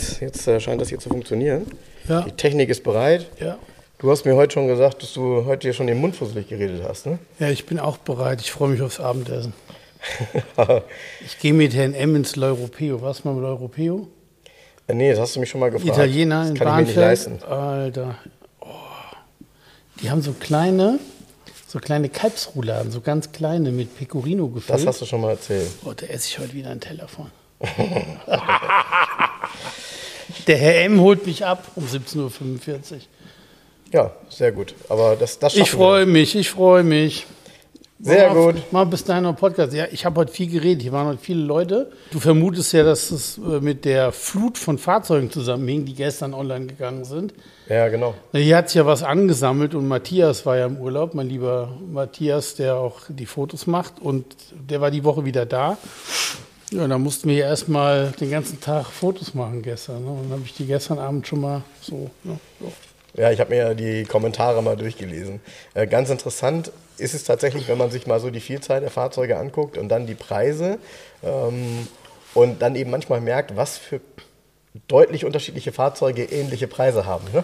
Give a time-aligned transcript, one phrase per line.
[0.00, 1.66] So Jens, jetzt äh, scheint das hier zu funktionieren.
[2.08, 2.22] Ja.
[2.22, 3.26] Die Technik ist bereit.
[3.38, 3.58] Ja.
[3.98, 6.82] Du hast mir heute schon gesagt, dass du heute hier schon den Mund fusselig geredet
[6.88, 7.18] hast, ne?
[7.38, 8.40] ja, ich bin auch bereit.
[8.40, 9.52] Ich freue mich aufs Abendessen.
[11.26, 13.02] Ich gehe mit Herrn M ins L'Europeo.
[13.02, 14.06] Warst du mal mit L'Europeo?
[14.86, 15.94] Äh, nee, das hast du mich schon mal gefragt.
[15.94, 17.42] Italiener das in kann ich mir nicht leisten.
[17.42, 18.16] Alter.
[18.60, 18.66] Oh.
[20.00, 20.98] Die haben so kleine,
[21.68, 24.70] so kleine Kalbsrouladen, so ganz kleine mit Pecorino gefüllt.
[24.70, 25.70] Das hast du schon mal erzählt.
[25.84, 27.30] Oh, da esse ich heute wieder einen Teller von.
[30.46, 32.18] Der Herr M holt mich ab um 17.45
[32.92, 32.98] Uhr.
[33.92, 34.74] Ja, sehr gut.
[34.88, 37.26] Aber das, das Ich freue mich, ich freue mich.
[38.02, 38.54] Sehr Mach- gut.
[38.70, 39.74] Mach bis dahin noch Podcast.
[39.74, 40.80] Ja, ich habe heute viel geredet.
[40.80, 41.92] Hier waren heute viele Leute.
[42.12, 46.64] Du vermutest ja, dass es äh, mit der Flut von Fahrzeugen zusammenhing, die gestern online
[46.66, 47.34] gegangen sind.
[47.68, 48.14] Ja, genau.
[48.32, 51.76] Na, Hier hat sich ja was angesammelt und Matthias war ja im Urlaub, mein lieber
[51.92, 55.76] Matthias, der auch die Fotos macht und der war die Woche wieder da.
[56.70, 60.04] Ja, da mussten wir ja erstmal den ganzen Tag Fotos machen gestern.
[60.04, 60.10] Ne?
[60.10, 62.10] Und dann habe ich die gestern Abend schon mal so.
[62.22, 62.38] Ne?
[62.60, 62.72] so.
[63.14, 65.40] Ja, ich habe mir ja die Kommentare mal durchgelesen.
[65.74, 69.36] Äh, ganz interessant ist es tatsächlich, wenn man sich mal so die Vielzahl der Fahrzeuge
[69.36, 70.78] anguckt und dann die Preise
[71.24, 71.88] ähm,
[72.34, 74.00] und dann eben manchmal merkt, was für
[74.86, 77.24] deutlich unterschiedliche Fahrzeuge ähnliche Preise haben.
[77.32, 77.42] Ne?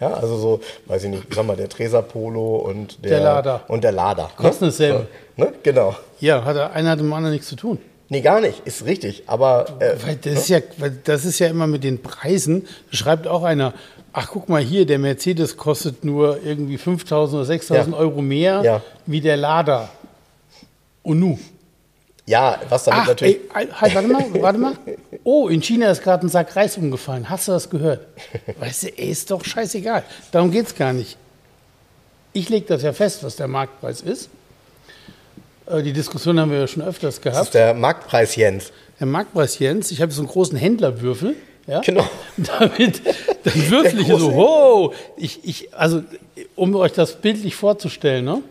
[0.00, 3.60] Ja, also so, weiß ich nicht, sag mal, der Treser Polo und der, Der Lada.
[3.68, 4.30] Und der Lada.
[4.36, 5.08] Kosten dasselbe.
[5.36, 5.52] So, ne?
[5.62, 5.96] Genau.
[6.20, 7.78] Ja, hat der eine hat dem anderen nichts zu tun.
[8.10, 9.24] Nee, gar nicht, ist richtig.
[9.26, 12.66] Aber äh, Weil das, ist ja, weil das ist ja immer mit den Preisen.
[12.90, 13.74] Da schreibt auch einer,
[14.14, 17.96] ach guck mal hier, der Mercedes kostet nur irgendwie 5.000 oder 6.000 Ja.
[17.96, 18.82] Euro mehr Ja.
[19.06, 19.90] wie der Lada.
[21.02, 21.38] Und nu?
[22.26, 23.38] ja, was damit Ach, natürlich.
[23.54, 24.72] ey, halt, warte mal, warte mal.
[25.24, 27.30] Oh, in China ist gerade ein Sack Reis umgefallen.
[27.30, 28.06] Hast du das gehört?
[28.58, 30.02] Weißt du, ey, ist doch scheißegal.
[30.30, 31.16] Darum geht's gar nicht.
[32.34, 34.28] Ich lege das ja fest, was der Marktpreis ist.
[35.68, 37.44] Äh, Die Diskussion haben wir ja schon öfters Das gehabt.
[37.46, 38.72] ist der Marktpreis Jens.
[38.98, 41.36] Der Marktpreis Jens, ich habe so einen großen Händlerwürfel.
[41.66, 41.80] Ja?
[41.80, 42.06] Genau.
[42.36, 43.02] Damit,
[43.44, 44.94] dann würfel ich so, wow.
[45.16, 46.02] Ich, ich, also,
[46.56, 48.42] um euch das bildlich vorzustellen, ne?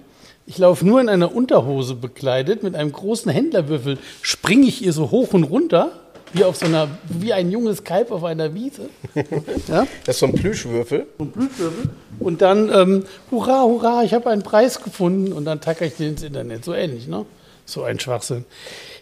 [0.45, 5.11] ich laufe nur in einer Unterhose bekleidet, mit einem großen Händlerwürfel, springe ich hier so
[5.11, 5.91] hoch und runter,
[6.33, 8.89] wie, auf so einer, wie ein junges Kalb auf einer Wiese.
[9.67, 9.87] ja?
[10.05, 11.07] Das ist so ein Plüschwürfel.
[11.17, 11.89] und Blutwirbel.
[12.19, 16.09] Und dann, ähm, hurra, hurra, ich habe einen Preis gefunden und dann tacker ich den
[16.09, 16.65] ins Internet.
[16.65, 17.25] So ähnlich, ne?
[17.65, 18.45] So ein Schwachsinn.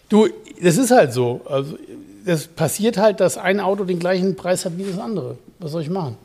[0.08, 0.28] Du,
[0.62, 1.40] das ist halt so.
[1.46, 1.76] Also,
[2.24, 5.38] das passiert halt, dass ein Auto den gleichen Preis hat wie das andere.
[5.58, 6.16] Was soll ich machen?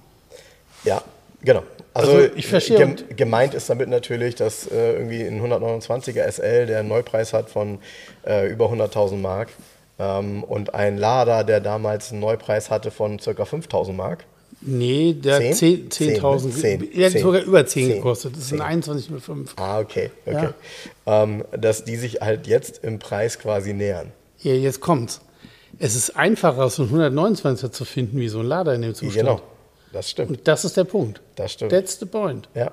[0.84, 1.02] Ja,
[1.42, 1.64] genau.
[1.94, 6.80] Also, Also, ich verstehe gemeint ist damit natürlich, dass äh, irgendwie ein 129er SL, der
[6.80, 7.80] einen Neupreis hat von
[8.26, 9.50] äh, über 100.000 Mark
[10.04, 13.32] und ein Lada, der damals einen Neupreis hatte von ca.
[13.32, 14.26] 5.000 Mark.
[14.62, 15.90] Nee, der hat Zehn?
[15.90, 16.46] 10 Zehn, 10.000.
[16.46, 16.52] ne?
[16.52, 16.92] Zehn.
[16.96, 17.96] Der hat sogar über 10 Zehn.
[17.96, 18.36] gekostet.
[18.38, 19.50] Das ein 21,05.
[19.56, 20.50] Ah, okay, okay.
[21.08, 24.12] Ähm, dass die sich halt jetzt im Preis quasi nähern.
[24.40, 25.22] Ja, jetzt kommt's.
[25.80, 29.28] Es ist einfacher, so einen 129er zu finden, wie so ein Lader in dem Zustand.
[29.28, 29.42] Genau,
[29.94, 30.30] das stimmt.
[30.30, 31.22] Und das ist der Punkt.
[31.36, 31.72] Das stimmt.
[31.72, 32.48] That's the point.
[32.54, 32.72] Ja.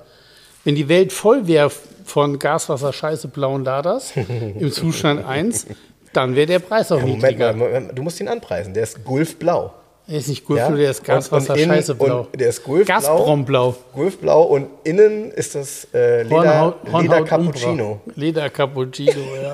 [0.63, 1.71] Wenn die Welt voll wäre
[2.05, 4.13] von Gaswasser, Scheiße, blauen Laders
[4.59, 5.67] im Zustand 1,
[6.13, 7.53] dann wäre der Preis auch Moment niedriger.
[7.53, 8.73] mal, Moment, du musst ihn anpreisen.
[8.73, 9.73] Der ist Gulfblau.
[10.07, 10.71] Er ist nicht Gulf, Ja?
[10.71, 12.27] der ist Gaswasser, Und- und innen- Scheiße, blau.
[12.31, 12.95] und der ist Gulfblau.
[12.95, 13.75] Gazprom-blau.
[13.93, 17.91] Gulfblau und innen ist das äh, Leder, Hornhaut- Leder Cappuccino.
[18.03, 18.13] Umbra.
[18.15, 19.11] Leder Cappuccino,
[19.43, 19.53] ja.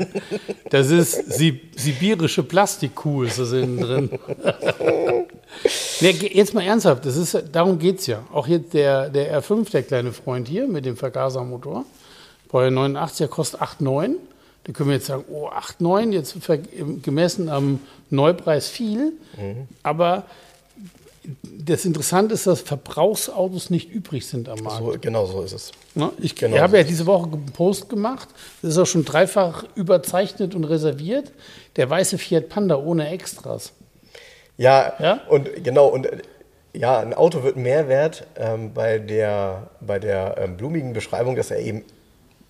[0.69, 4.09] Das ist si sibirische Plastikkuh ist das innen drin.
[5.99, 8.23] ge- jetzt mal ernsthaft, das ist, darum geht es ja.
[8.31, 11.83] Auch jetzt der, der R5, der kleine Freund hier mit dem Vergasermotor,
[12.49, 14.15] Baujahr 89, der kostet 8,9.
[14.65, 19.13] Da können wir jetzt sagen, oh, 8,9, jetzt ver- gemessen am Neupreis viel.
[19.37, 19.67] Mhm.
[19.83, 20.23] Aber
[21.43, 24.77] das Interessante ist, dass Verbrauchsautos nicht übrig sind am Markt.
[24.83, 25.71] So, genau so ist es.
[25.95, 26.11] Ne?
[26.19, 26.57] Ich Genau.
[26.59, 28.29] habe ja diese Woche einen Post gemacht.
[28.61, 31.31] Das ist auch schon dreifach überzeichnet und reserviert.
[31.77, 33.71] Der weiße Fiat Panda ohne Extras.
[34.57, 35.21] Ja, Ja?
[35.29, 36.17] und genau, und äh,
[36.73, 41.49] ja, ein Auto wird mehr wert ähm, bei der, bei der ähm, blumigen Beschreibung, dass
[41.51, 41.83] er eben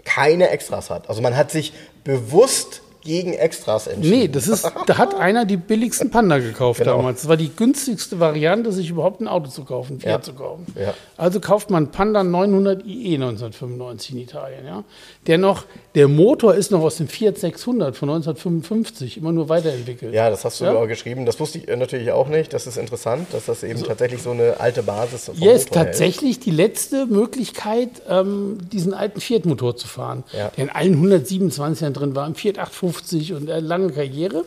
[0.06, 1.10] keine Extras hat.
[1.10, 1.74] Also man hat sich
[2.06, 4.18] bewusst gegen Extras entschieden.
[4.19, 6.98] Nee, das ist, da hat einer die billigsten Panda gekauft Genau.
[6.98, 7.22] damals.
[7.22, 10.22] Das war die günstigste Variante, sich überhaupt ein Auto zu kaufen, ein Fiat Ja.
[10.22, 10.66] zu kaufen.
[10.80, 10.94] Ja.
[11.16, 14.66] Also kauft man Panda 900 IE 1995 in Italien.
[14.66, 14.84] Ja?
[15.28, 20.13] Der noch, der Motor ist noch aus dem Fiat 600 von 1955, immer nur weiterentwickelt.
[20.13, 20.74] Ja, das hast du Ja?
[20.74, 21.25] auch geschrieben.
[21.25, 22.53] Das wusste ich äh, natürlich auch nicht.
[22.53, 25.77] Das ist interessant, dass das eben tatsächlich so eine alte Basis vom Hier ist Motor
[25.83, 25.92] hält.
[25.94, 30.50] tatsächlich die letzte Möglichkeit, ähm, diesen alten Fiat-Motor zu fahren, Ja.
[30.50, 34.45] der in allen 127ern drin war, im Fiat 850 und eine lange Karriere.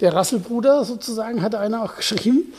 [0.00, 2.52] Der Rasselbruder sozusagen hatte einer auch geschrieben.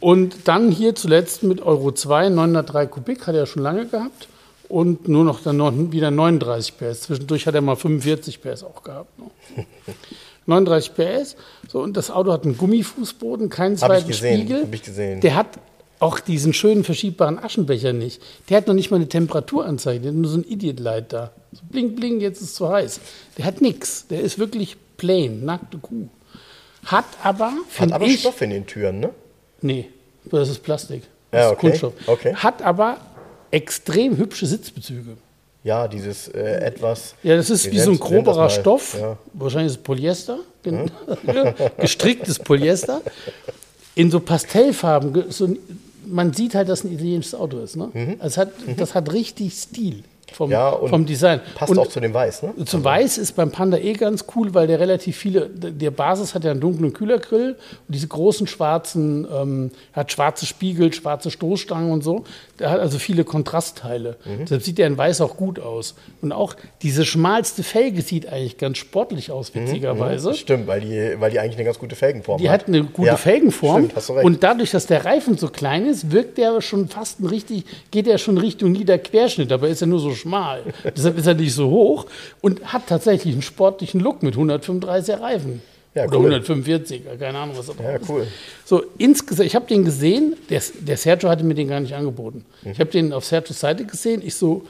[0.00, 4.28] Und dann hier zuletzt mit Euro 2, 903 Kubik, hat er schon lange gehabt.
[4.74, 7.02] Und nur noch dann noch wieder 39 PS.
[7.02, 9.16] Zwischendurch hat er mal 45 PS auch gehabt.
[9.20, 9.26] Ne?
[10.46, 11.36] 39 PS.
[11.68, 14.62] So, und das Auto hat einen Gummifußboden, keinen Hab ich zweiten gesehen, Spiegel.
[14.62, 15.20] hab ich gesehen.
[15.20, 15.46] Der hat
[16.00, 18.20] auch diesen schönen verschiebbaren Aschenbecher nicht.
[18.48, 21.30] Der hat noch nicht mal eine Temperaturanzeige, der hat nur so ein Idiot-Light da.
[21.52, 22.98] So bling, bling, jetzt ist es zu heiß.
[23.38, 24.08] Der hat nichts.
[24.08, 26.08] Der ist wirklich plain, nackte Kuh.
[26.84, 29.10] Hat aber, Hat aber ich, Stoff in den Türen, ne?
[29.62, 29.88] nee,
[30.24, 31.04] das ist Plastik.
[31.30, 31.92] Das Ja, ist okay, Kunststoff.
[32.08, 32.34] okay.
[32.34, 32.98] Hat aber
[33.54, 35.16] extrem hübsche Sitzbezüge.
[35.62, 37.14] Ja, dieses äh, etwas.
[37.22, 38.50] Ja, das ist wie so ein groberer.
[38.50, 38.96] Stoff.
[39.00, 39.16] Ja.
[39.32, 40.38] Wahrscheinlich ist es Polyester.
[40.62, 40.90] gen-
[41.78, 43.00] Gestricktes Polyester.
[43.94, 45.30] In so Pastellfarben.
[45.30, 45.48] So,
[46.06, 47.76] man sieht halt, dass es ein italienisches Auto ist.
[47.76, 47.90] Ne?
[48.18, 50.52] Also es hat, das hat richtig Stil vom, Mhm.
[50.52, 51.40] Ja, und vom Design.
[51.54, 52.52] Passt und auch zu dem Weiß, ne?
[52.64, 56.44] zum Weiß ist beim Panda eh ganz cool, weil der relativ viele, der Basis hat
[56.44, 57.52] ja einen dunklen Kühlergrill
[57.86, 62.24] und diese großen schwarzen, ähm, hat schwarze Spiegel, schwarze Stoßstangen und so.
[62.58, 64.16] Der hat also viele Kontrastteile.
[64.24, 64.38] Mhm.
[64.44, 65.94] Deshalb sieht der in Weiß auch gut aus.
[66.22, 70.34] Und auch diese schmalste Felge sieht eigentlich ganz sportlich Mhm, aus, witzigerweise.
[70.34, 72.62] Stimmt, weil die, weil die eigentlich eine ganz gute Felgenform Die hat.
[72.62, 74.24] hat eine gute Ja, Felgenform Stimmt, hast du recht.
[74.24, 78.06] und dadurch, dass der Reifen so klein ist, wirkt der schon fast ein richtig, geht
[78.06, 80.62] er schon Richtung Niederquerschnitt, aber ist er nur so schmal.
[80.96, 82.06] Deshalb ist er nicht so hoch
[82.40, 85.62] und hat tatsächlich einen sportlichen Look mit 135er Reifen.
[85.94, 86.34] Ja, Oder cool.
[86.34, 88.26] 145er, keine Ahnung, was er ja, drauf cool.
[88.64, 92.44] So, insgesamt, ich habe den gesehen, der, der Sergio hatte mir den gar nicht angeboten.
[92.62, 92.72] Mhm.
[92.72, 94.64] Ich habe den auf Sergios Seite gesehen, ich so,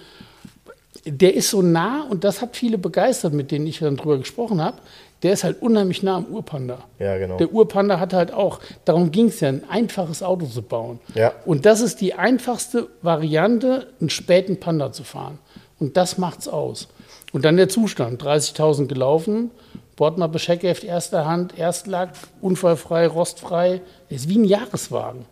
[1.06, 4.60] der ist so nah und das hat viele begeistert, mit denen ich dann drüber gesprochen
[4.60, 4.78] habe.
[5.24, 6.78] Der ist halt unheimlich nah am Urpanda.
[6.98, 7.38] Ja, genau.
[7.38, 11.00] Der Urpanda hat halt auch, darum ging es ja, ein einfaches Auto zu bauen.
[11.14, 11.32] Ja.
[11.46, 15.38] Und das ist die einfachste Variante, einen späten Panda zu fahren.
[15.80, 16.88] Und das macht's aus.
[17.32, 19.50] Und dann der Zustand, 30.000 gelaufen,
[19.96, 22.10] Bordmappe, Scheckheft, erster Hand, Erstlack,
[22.42, 23.80] unfallfrei, rostfrei.
[24.10, 25.24] Der ist wie ein Jahreswagen.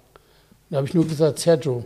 [0.70, 1.84] Da habe ich nur gesagt, Sergio,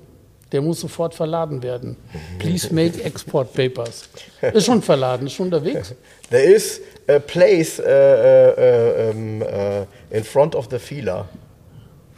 [0.57, 1.97] der muss sofort verladen werden.
[2.39, 4.09] Please make export papers.
[4.41, 5.95] Ist schon verladen, ist schon unterwegs.
[6.31, 11.27] There is a place uh, uh, um, uh, in front of the feeler.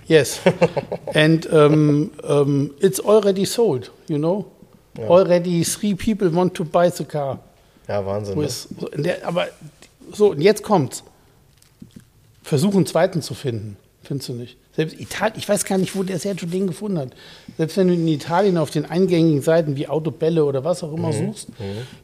[0.06, 0.40] Yes.
[1.14, 4.46] And um, um, it's already sold, you know?
[5.00, 7.40] Already three people want to buy the car.
[7.88, 8.36] Ja, Wahnsinn.
[8.36, 8.42] Ne?
[8.42, 9.48] With, so, und der, aber
[10.12, 11.02] so, und jetzt kommt's.
[12.44, 13.76] Versuch einen zweiten zu finden.
[14.08, 14.56] Findest du nicht?
[14.74, 17.10] Selbst Italien, ich weiß gar nicht, wo der Sergio den gefunden hat.
[17.58, 21.12] Selbst wenn du in Italien auf den eingängigen Seiten wie Autobälle oder was auch immer
[21.12, 21.48] suchst,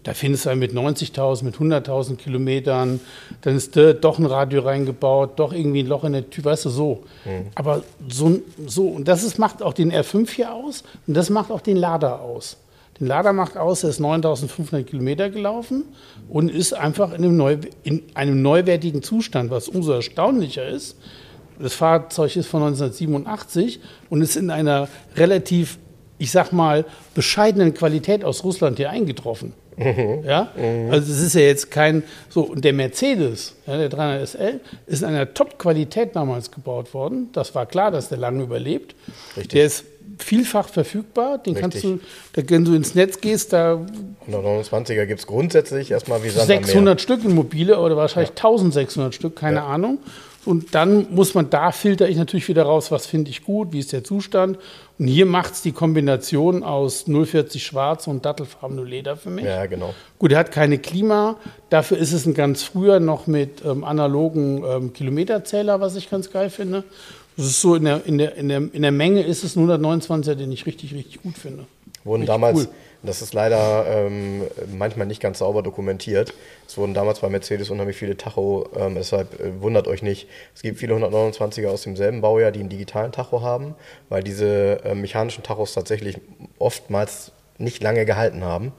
[0.02, 3.00] da findest du einen mit 90.000, mit 100.000 Kilometern,
[3.40, 6.66] dann ist da doch ein Radio reingebaut, doch irgendwie ein Loch in der Tür, weißt
[6.66, 7.04] du, so.
[7.54, 11.50] Aber so, so, und das ist, macht auch den R5 hier aus und das macht
[11.50, 12.58] auch den Lader aus.
[13.00, 15.84] Den Lader macht aus, er ist 9500 Kilometer gelaufen
[16.28, 20.96] und ist einfach in einem, neu, in einem neuwertigen Zustand, was umso erstaunlicher ist.
[21.58, 23.80] Das Fahrzeug ist von 1987
[24.10, 25.78] und ist in einer relativ,
[26.18, 26.84] ich sag mal,
[27.14, 29.52] bescheidenen Qualität aus Russland hier eingetroffen.
[29.76, 30.52] Ja,
[30.90, 35.02] also es ist ja jetzt kein so und der Mercedes, ja, der 300 SL, ist
[35.02, 37.30] in einer Top-Qualität damals gebaut worden.
[37.32, 38.94] Das war klar, dass der lange überlebt.
[39.52, 39.84] Der ist
[40.18, 41.38] vielfach verfügbar.
[41.38, 42.00] Den kannst Richtig.
[42.34, 43.84] du, da, wenn du ins Netz gehst, da
[44.30, 46.64] 129er gibt es grundsätzlich erstmal wie Sand am Meer.
[46.66, 49.66] 600 Stück in mobile oder wahrscheinlich 1600 Stück, keine Ja.
[49.66, 49.99] Ahnung.
[50.46, 53.78] Und dann muss man, da filter ich natürlich wieder raus, was finde ich gut, wie
[53.78, 54.58] ist der Zustand.
[54.98, 59.44] Und hier macht es die Kombination aus 040 Schwarz und dattelfarbene Leder für mich.
[59.44, 59.94] Ja, genau.
[60.18, 61.36] Gut, er hat keine Klima,
[61.70, 66.30] dafür ist es ein ganz früher noch mit ähm, analogen ähm, Kilometerzähler, was ich ganz
[66.30, 66.84] geil finde.
[67.36, 69.68] Das ist so in der, in der, in der, in der Menge ist es ein
[69.68, 71.64] 129er, den ich richtig, richtig gut finde.
[72.04, 72.68] Wurden Richtig damals, cool.
[73.04, 74.42] Das ist leider ähm,
[74.76, 76.34] manchmal nicht ganz sauber dokumentiert.
[76.66, 80.28] Es wurden damals bei Mercedes unheimlich viele Tacho, ähm, deshalb äh, wundert euch nicht.
[80.54, 83.75] Es gibt viele 129er aus demselben Baujahr, die einen digitalen Tacho haben,
[84.08, 86.20] weil diese äh, mechanischen Tachos tatsächlich
[86.58, 88.73] oftmals nicht lange gehalten haben.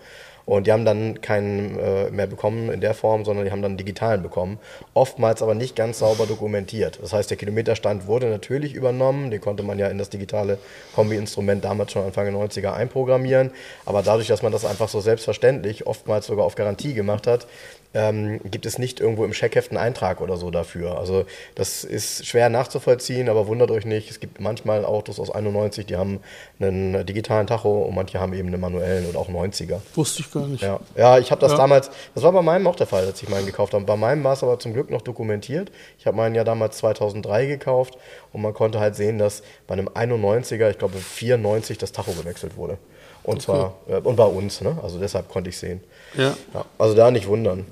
[0.45, 3.77] Und die haben dann keinen äh, mehr bekommen in der Form, sondern die haben dann
[3.77, 4.59] digitalen bekommen.
[4.93, 6.99] Oftmals aber nicht ganz sauber dokumentiert.
[7.01, 9.31] Das heißt, der Kilometerstand wurde natürlich übernommen.
[9.31, 10.59] Den konnte man ja in das digitale
[10.93, 13.51] Kombi-Instrument damals schon Anfang der 90er einprogrammieren.
[13.85, 17.47] Aber dadurch, dass man das einfach so selbstverständlich, oftmals sogar auf Garantie gemacht hat,
[17.95, 20.99] ähm, gibt es nicht irgendwo im Checkheft einen Eintrag oder so dafür.
[20.99, 21.25] Also
[21.55, 24.11] das ist schwer nachzuvollziehen, aber wundert euch nicht.
[24.11, 26.19] Es gibt manchmal Autos aus 91, die haben
[26.59, 29.79] einen digitalen Tacho und manche haben eben einen manuellen oder auch 90er.
[29.95, 30.61] Wusste ich gar nicht.
[30.61, 31.57] Ja, ja ich habe das Ja.
[31.57, 33.85] damals, das war bei meinem auch der Fall, als ich meinen gekauft habe.
[33.85, 35.71] Bei meinem war es aber zum Glück noch dokumentiert.
[35.97, 37.97] Ich habe meinen ja damals 2003 gekauft
[38.33, 42.57] und man konnte halt sehen, dass bei einem 91er, ich glaube 94, das Tacho gewechselt
[42.57, 42.77] wurde.
[43.25, 44.77] Und zwar, äh, und bei uns, ne?
[44.83, 45.81] also deshalb konnte ich sehen.
[46.15, 46.35] Ja.
[46.53, 47.65] Ja, also da nicht wundern.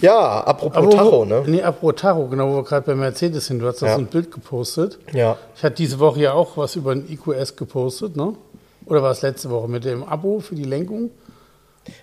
[0.00, 1.42] Ja, apropos wo- Tacho, ne?
[1.46, 3.58] Nee, apropos Tacho, genau, wo wir gerade bei Mercedes sind.
[3.58, 3.94] Du hast da Ja.
[3.94, 4.98] so ein Bild gepostet.
[5.12, 5.36] Ja.
[5.54, 8.34] Ich hatte diese Woche ja auch was über ein IQS gepostet, ne?
[8.86, 11.10] Oder war es letzte Woche mit dem Abo für die Lenkung?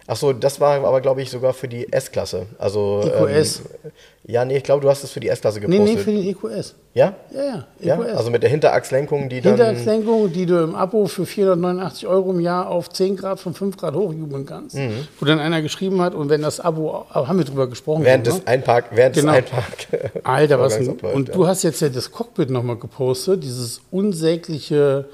[0.08, 2.46] Achso, das war aber, glaube ich, sogar für die S-Klasse.
[2.58, 3.60] Also, EQS.
[3.60, 3.92] Ähm,
[4.32, 5.98] ja, nee, ich glaube, du hast es für die S-Klasse Nee, gepostet.
[5.98, 6.76] nee, für den IQS.
[6.94, 7.14] ja?
[7.34, 8.18] Ja, ja, Ja, EQS.
[8.18, 9.56] also mit der Hinterachslenkung, die dann.
[9.56, 13.76] Hinterachslenkung, die du im Abo für 489 Euro im Jahr auf 10 Grad von 5
[13.78, 14.76] Grad hochjubeln kannst.
[14.76, 15.08] Mhm.
[15.20, 18.04] Wo dann einer geschrieben hat, und wenn das Abo, haben wir drüber gesprochen.
[18.06, 18.34] Während ne?
[18.34, 19.32] des Einpark, während Genau.
[19.34, 19.88] des Einpark.
[20.24, 21.34] Alter, was ein, Und ja.
[21.34, 25.06] du hast jetzt ja das Cockpit nochmal gepostet, dieses unsägliche,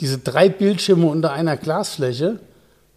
[0.00, 2.38] diese drei Bildschirme unter einer Glasfläche.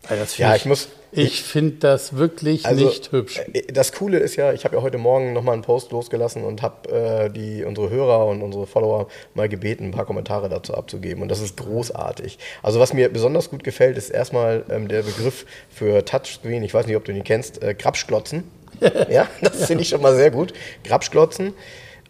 [0.03, 3.39] Find Ja, ich muss- Ich finde das wirklich Also, nicht hübsch.
[3.53, 6.61] äh, Das Coole ist ja, ich habe ja heute Morgen nochmal einen Post losgelassen und
[6.61, 11.21] habe äh, die unsere Hörer und unsere Follower mal gebeten, ein paar Kommentare dazu abzugeben.
[11.23, 12.37] Und das ist großartig.
[12.61, 16.63] Also was mir besonders gut gefällt, ist erstmal ähm, der Begriff für Touchscreen.
[16.63, 17.61] Ich weiß nicht, ob du den kennst.
[17.63, 18.43] Äh, Grapschglotzen.
[19.09, 20.53] ja, das finde ich schon mal sehr gut.
[20.83, 21.53] Grapschglotzen.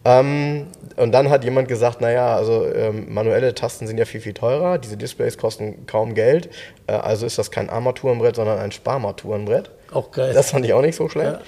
[0.04, 4.32] Ähm, und dann hat jemand gesagt, naja, also ähm, manuelle Tasten sind ja viel, viel
[4.32, 6.48] teurer, diese Displays kosten kaum Geld,
[6.86, 9.70] äh, also ist das kein Armaturenbrett, sondern ein Sparmaturenbrett.
[9.92, 10.32] Auch geil.
[10.32, 11.38] Das fand ich auch nicht so schlecht.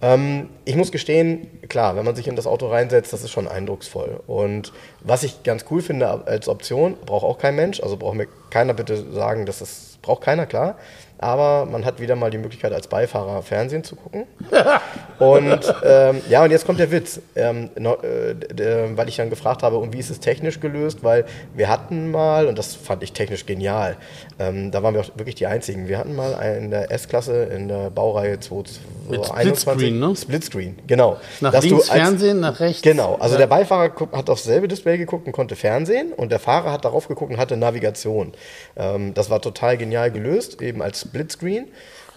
[0.00, 3.48] Ähm, ich muss gestehen, klar, wenn man sich in das Auto reinsetzt, das ist schon
[3.48, 4.20] eindrucksvoll.
[4.28, 8.28] Und was ich ganz cool finde als Option, braucht auch kein Mensch, also braucht mir
[8.50, 10.76] keiner bitte sagen, dass das braucht keiner, klar.
[11.18, 14.24] Aber man hat wieder mal die Möglichkeit, als Beifahrer Fernsehen zu gucken.
[15.18, 19.78] Und ähm, ja, und jetzt kommt der Witz, ähm, äh, weil ich dann gefragt habe,
[19.78, 23.44] und wie ist es technisch gelöst, weil wir hatten mal, und das fand ich technisch
[23.44, 23.96] genial,
[24.38, 27.68] ähm, da waren wir auch wirklich die Einzigen, wir hatten mal in der S-Klasse in
[27.68, 30.16] der Baureihe 2021 Mit Splitscreen, ne?
[30.16, 31.16] Splitscreen, genau.
[31.40, 32.82] nach Dass links als- Fernsehen, nach rechts.
[32.82, 33.38] Genau, also Ja.
[33.40, 37.08] der Beifahrer hat aufs selbe Display geguckt und konnte Fernsehen und der Fahrer hat darauf
[37.08, 38.32] geguckt und hatte Navigation.
[38.76, 41.66] Ähm, das war total genial gelöst, eben als Splitscreen.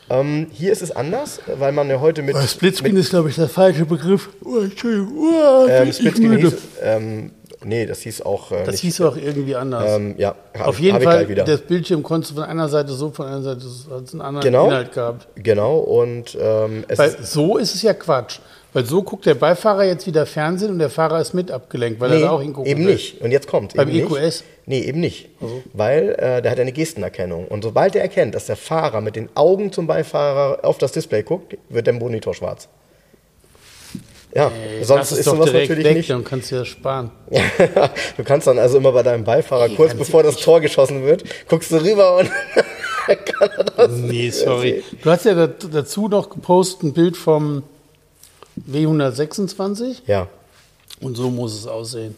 [0.09, 3.35] Ähm, hier ist es anders, weil man ja heute mit, Oh, Splitscreen ist, glaube ich,
[3.35, 4.29] der falsche Begriff.
[4.43, 5.13] Oh, Entschuldigung.
[5.17, 7.31] Oh, ähm, Splitscreen hieß, ähm,
[7.63, 9.89] nee, das hieß auch äh, Das nicht, hieß auch irgendwie anders.
[9.97, 13.25] ähm, ja, hab- Auf jeden Fall, das Bildschirm konntest du von einer Seite so, von
[13.27, 14.67] einer Seite so, hat es einen anderen Genau.
[14.67, 15.27] Inhalt gehabt.
[15.35, 18.39] Genau, und ähm, es Weil ist, so ist es ja Quatsch.
[18.73, 22.09] Weil so guckt der Beifahrer jetzt wieder Fernsehen und der Fahrer ist mit abgelenkt, weil
[22.11, 22.93] er nee, da auch hingucken eben will.
[22.93, 23.19] nicht.
[23.19, 24.21] Und jetzt kommt Beim eben EQS?
[24.21, 24.43] Nicht.
[24.65, 25.27] Nee, eben nicht.
[25.73, 27.49] Weil äh, der hat eine Gestenerkennung.
[27.49, 31.21] Und sobald er erkennt, dass der Fahrer mit den Augen zum Beifahrer auf das Display
[31.23, 32.69] guckt, wird der Monitor schwarz.
[34.33, 36.09] Ja, Ey, sonst lass es ist sowas natürlich weg, nicht.
[36.09, 37.11] Dann kannst du das sparen.
[38.17, 41.23] du kannst dann also immer bei deinem Beifahrer, Ey, kurz bevor das Tor geschossen wird,
[41.49, 42.29] guckst du rüber und
[43.25, 43.91] kann er das.
[43.91, 44.83] Nee, sorry.
[45.03, 47.63] Du hast ja dazu noch gepostet ein Bild vom
[48.69, 50.27] W126 Ja.
[51.01, 52.15] und so muss es aussehen.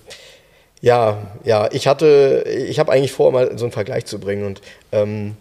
[0.82, 4.62] Ja, ja, ich hatte, ich habe eigentlich vor, mal so einen Vergleich zu bringen und
[4.92, 5.38] ähm,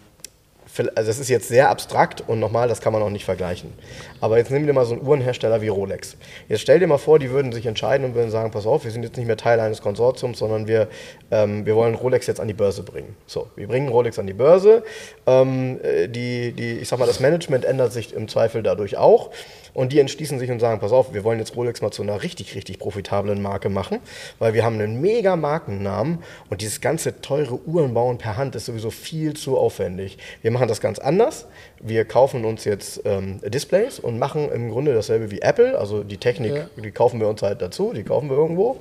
[0.78, 3.72] also das ist jetzt sehr abstrakt und nochmal, das kann man auch nicht vergleichen.
[4.20, 6.16] Aber jetzt nimm dir mal so einen Uhrenhersteller wie Rolex.
[6.48, 8.90] Jetzt stell dir mal vor, die würden sich entscheiden und würden sagen, pass auf, wir
[8.90, 10.88] sind jetzt nicht mehr Teil eines Konsortiums, sondern wir,
[11.30, 13.16] ähm, wir wollen Rolex jetzt an die Börse bringen.
[13.26, 14.82] So, wir bringen Rolex an die Börse.
[15.26, 19.30] Ähm, äh, die, die, ich sag mal, das Management ändert sich im Zweifel dadurch auch.
[19.74, 22.22] Und die entschließen sich und sagen, pass auf, wir wollen jetzt Rolex mal zu einer
[22.22, 23.98] richtig, richtig profitablen Marke machen,
[24.38, 26.18] weil wir haben einen mega Markennamen
[26.50, 30.18] und dieses ganze teure Uhrenbauen per Hand ist sowieso viel zu aufwendig.
[30.42, 31.46] Wir machen das ganz anders.
[31.80, 35.78] Wir kaufen uns jetzt ähm, Displays und machen im Grunde dasselbe wie Apple.
[35.78, 36.66] Also die Technik, Ja.
[36.82, 38.76] die kaufen wir uns halt dazu, die kaufen wir irgendwo.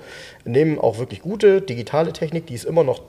[0.46, 3.02] Nehmen auch wirklich gute digitale Technik, die ist immer noch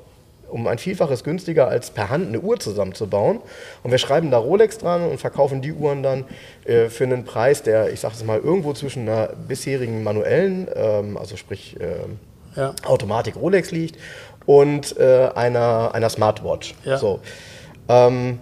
[0.53, 3.41] um ein Vielfaches günstiger als per Hand eine Uhr zusammenzubauen.
[3.83, 6.25] Und wir schreiben da Rolex dran und verkaufen die Uhren dann
[6.65, 11.17] äh, für einen Preis, der, ich sage es mal, irgendwo zwischen einer bisherigen manuellen, ähm,
[11.17, 12.19] also sprich ähm,
[12.55, 12.75] Ja.
[12.85, 13.97] Automatik Rolex liegt
[14.45, 16.75] und äh, einer, einer Smartwatch.
[16.85, 16.99] Ja.
[16.99, 17.21] So.
[17.89, 18.39] Ähm,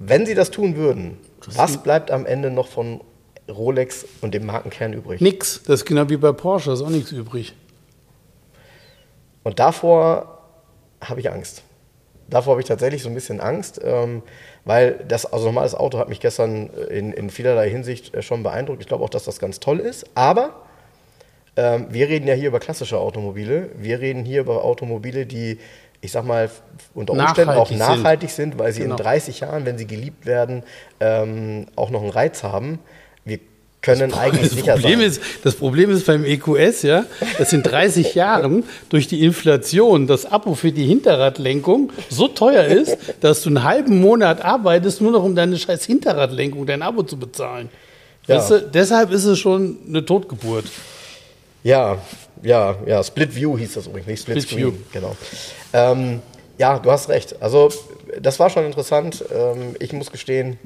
[0.00, 1.18] wenn sie das tun würden,
[1.54, 3.00] was bleibt am Ende noch von
[3.48, 5.20] Rolex und dem Markenkern übrig?
[5.20, 5.62] Nix.
[5.62, 7.54] Das ist genau wie bei Porsche, ist auch nichts übrig.
[9.42, 10.39] Und davor
[11.00, 11.62] habe ich Angst.
[12.28, 14.22] davor habe ich tatsächlich so ein bisschen Angst, ähm,
[14.64, 18.80] weil das, also normales Auto hat mich gestern in, in vielerlei Hinsicht äh, schon beeindruckt.
[18.82, 20.04] Ich glaube auch, dass das ganz toll ist.
[20.14, 20.54] Aber
[21.56, 23.70] ähm, wir reden ja hier über klassische Automobile.
[23.76, 25.58] Wir reden hier über Automobile, die,
[26.00, 26.48] ich sag mal,
[26.94, 28.96] unter Umständen auch Nachhaltig nachhaltig sind, weil sie Genau.
[28.96, 30.62] in 30 Jahren, wenn sie geliebt werden,
[31.00, 32.78] ähm, auch noch einen Reiz haben.
[33.82, 35.08] Können eigentlich Das sicher Problem, sein.
[35.08, 37.06] ist, das Problem ist beim EQS, ja,
[37.38, 42.98] dass in 30 Jahren durch die Inflation das Abo für die Hinterradlenkung so teuer ist,
[43.20, 47.18] dass du einen halben Monat arbeitest, nur noch um deine scheiß Hinterradlenkung, dein Abo zu
[47.18, 47.70] bezahlen.
[48.26, 48.36] Ja.
[48.36, 50.66] Weißt du, deshalb ist es schon eine Totgeburt.
[51.62, 51.98] Ja,
[52.42, 53.02] ja, ja.
[53.02, 54.72] Split View hieß das übrigens, nicht Split, Split Screen.
[54.74, 54.78] View.
[54.92, 55.16] Genau.
[55.72, 56.20] Ähm,
[56.58, 57.36] ja, du hast recht.
[57.40, 57.70] Also,
[58.20, 59.24] das war schon interessant.
[59.34, 60.58] Ähm, ich muss gestehen,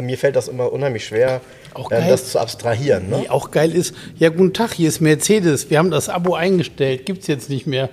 [0.00, 1.40] mir fällt das immer unheimlich schwer,
[1.88, 2.06] geil.
[2.08, 3.10] das zu abstrahieren.
[3.10, 3.20] Ne?
[3.22, 7.06] Die auch geil ist, ja, guten Tag, hier ist Mercedes, wir haben das Abo eingestellt,
[7.06, 7.90] gibt es jetzt nicht mehr.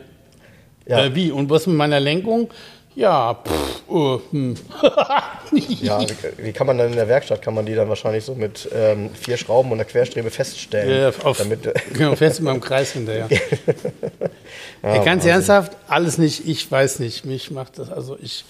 [0.88, 1.06] Ja.
[1.06, 1.32] Äh, wie?
[1.32, 2.50] Und was mit meiner Lenkung?
[2.96, 4.56] Ja, pff, oh, hm.
[5.82, 6.02] Ja,
[6.38, 9.12] wie, kann man dann in der Werkstatt, kann man die dann wahrscheinlich so mit ähm,
[9.14, 11.14] vier Schrauben und einer Querstrebe feststellen?
[11.14, 13.30] Ja, auf, damit, äh, genau, du mal im Kreis hinterher.
[14.82, 18.44] Ey, ganz ernsthaft, alles nicht, ich weiß nicht, mich macht das, also ich,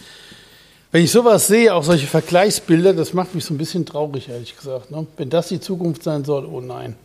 [0.92, 4.56] wenn ich sowas sehe, auch solche Vergleichsbilder, das macht mich so ein bisschen traurig, ehrlich
[4.58, 4.92] gesagt.
[4.92, 5.06] Ne?
[5.18, 6.96] Wenn das die Zukunft sein soll, oh nein.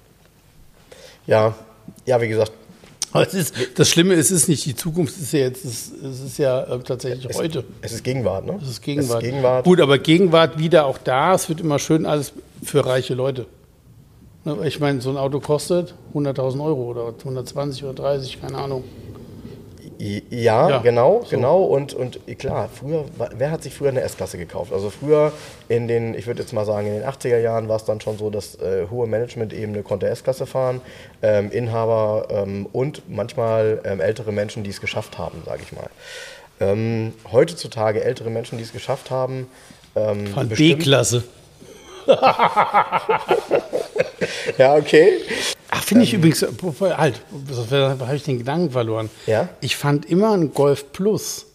[1.26, 1.54] ja,
[2.06, 2.52] ja, wie gesagt,
[3.12, 5.92] Aber ist, das Schlimme ist, es ist nicht die Zukunft, es ist ja jetzt, es
[6.02, 7.64] es ist ja äh, tatsächlich es, heute.
[7.80, 8.44] es ist Gegenwart.
[8.46, 8.58] Ne?
[8.60, 9.22] Es ist Gegenwart.
[9.22, 9.64] Es ist Gegenwart.
[9.64, 11.34] Gut, aber Gegenwart wieder auch da.
[11.34, 13.46] Es wird immer schön alles für reiche Leute.
[14.44, 18.82] Ne, Ich meine, so ein Auto kostet 100.000 Euro oder 120 oder 30, keine Ahnung.
[20.30, 21.30] Ja, Ja, genau, so.
[21.30, 21.62] genau.
[21.62, 23.04] Und, und klar, früher,
[23.36, 24.72] wer hat sich früher eine S-Klasse gekauft?
[24.72, 25.32] Also früher
[25.68, 28.18] in den, ich würde jetzt mal sagen, in den 80er Jahren war es dann schon
[28.18, 30.80] so, dass äh, hohe Management-Ebene konnte S-Klasse fahren,
[31.22, 35.88] ähm, Inhaber ähm, und manchmal ähm, ältere Menschen, die es geschafft haben, sage ich mal.
[36.60, 39.48] Ähm, heutzutage ältere Menschen, die es geschafft haben,
[39.96, 41.24] ähm, B-Klasse.
[44.58, 45.20] Ja, okay.
[45.70, 46.42] Ach, finde ich übrigens,
[46.80, 47.20] halt,
[47.70, 49.10] habe ich den Gedanken verloren.
[49.26, 49.48] Ja?
[49.60, 51.46] Ich fand immer ein Golf Plus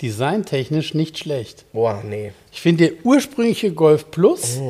[0.00, 1.64] designtechnisch nicht schlecht.
[1.72, 2.32] Boah, nee.
[2.52, 4.60] Ich finde, der ursprüngliche Golf Plus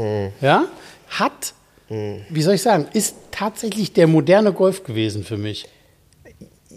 [0.40, 0.64] ja,
[1.08, 1.54] hat,
[1.88, 5.66] wie soll ich sagen, ist tatsächlich der moderne Golf gewesen für mich.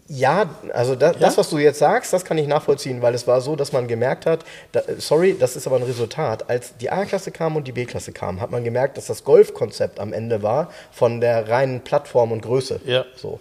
[0.10, 1.20] Ja, also da, Ja?
[1.20, 3.88] das, was du jetzt sagst, das kann ich nachvollziehen, weil es war so, dass man
[3.88, 7.74] gemerkt hat, da, sorry, das ist aber ein Resultat, als die A-Klasse kam und die
[7.74, 12.32] B-Klasse kam, hat man gemerkt, dass das Golf-Konzept am Ende war von der reinen Plattform
[12.32, 12.80] und Größe.
[12.86, 13.06] Ja.
[13.16, 13.40] So.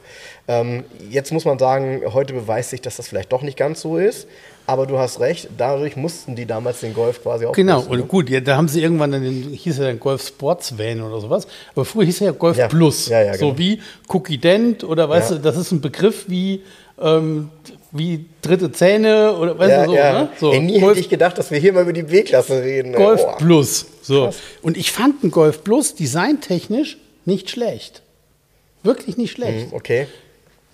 [0.48, 3.96] Ähm, jetzt muss man sagen, heute beweist sich, dass das vielleicht doch nicht ganz so
[3.96, 4.26] ist,
[4.66, 7.88] aber du hast recht, dadurch mussten die damals den Golf quasi auch Genau, ne?
[7.88, 11.00] und gut, ja, da haben sie irgendwann dann den, hieß er dann Golf Sports Van
[11.02, 13.08] oder sowas, aber früher hieß er ja Golf Ja, Plus.
[13.08, 13.58] ja, ja, So genau.
[13.58, 15.36] wie Cookie Dent oder weißt Ja.
[15.36, 16.62] du, das ist ein Begriff wie,
[17.00, 17.50] ähm,
[17.92, 20.12] wie dritte Zähne oder weißt Ja, du so, ja.
[20.12, 20.28] ne?
[20.38, 22.92] So, Ey, nie Golf, hätte ich gedacht, dass wir hier mal über die B-Klasse reden.
[22.92, 23.36] Golf Boah.
[23.38, 23.86] Plus.
[24.02, 24.24] So.
[24.24, 24.36] Krass.
[24.62, 28.02] Und ich fand einen Golf Plus designtechnisch nicht schlecht.
[28.82, 29.70] Wirklich nicht schlecht.
[29.70, 30.06] Hm, Okay.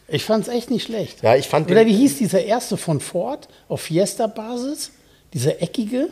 [0.09, 1.23] Ich fand es echt nicht schlecht.
[1.23, 4.91] Ja, ich fand Oder wie hieß dieser erste von Ford auf Fiesta-Basis?
[5.33, 6.09] Dieser eckige?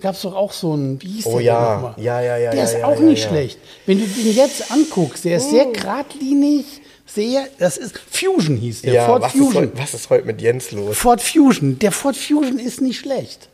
[0.00, 1.74] Gab es doch auch so einen, wie hieß Oh der ja.
[1.74, 1.94] nochmal?
[1.98, 3.58] Ja, ja, ja, Der ja, ist ja, auch nicht schlecht.
[3.86, 5.50] Wenn du den jetzt anguckst, der ist Oh.
[5.50, 6.64] sehr geradlinig,
[7.06, 9.62] sehr, das ist, Fusion hieß der, Ford was ist, Fusion.
[9.64, 10.96] heute, was ist heute mit Jens los?
[10.96, 13.48] Ford Fusion, der Ford Fusion ist nicht schlecht.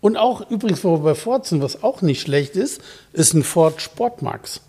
[0.00, 2.80] Und auch übrigens, wo wir bei Ford sind, was auch nicht schlecht ist,
[3.12, 4.60] ist ein Ford Sportmax.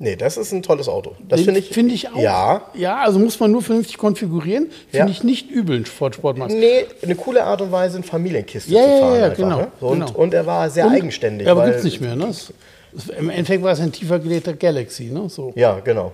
[0.00, 1.14] Nee, das ist ein tolles Auto.
[1.28, 1.68] Das finde ich.
[1.70, 2.18] Finde ich auch.
[2.18, 2.62] Ja.
[2.74, 4.66] Ja, also muss man nur vernünftig konfigurieren.
[4.90, 5.08] Finde Ja.
[5.08, 6.52] ich nicht übel, ein Ford Sportmax.
[6.52, 9.14] Nee, eine coole Art und Weise, eine Familienkiste Ja, zu ja, fahren.
[9.18, 9.66] ja, einfach, genau, Ne?
[9.80, 10.18] So, Und, genau.
[10.18, 11.46] und er war sehr Und- eigenständig.
[11.46, 12.32] Ja, aber gibt es nicht mehr, ne?
[13.18, 15.28] Im Endeffekt war es ein tiefer gelegter Galaxy, ne?
[15.28, 15.52] So.
[15.56, 16.12] Ja, genau.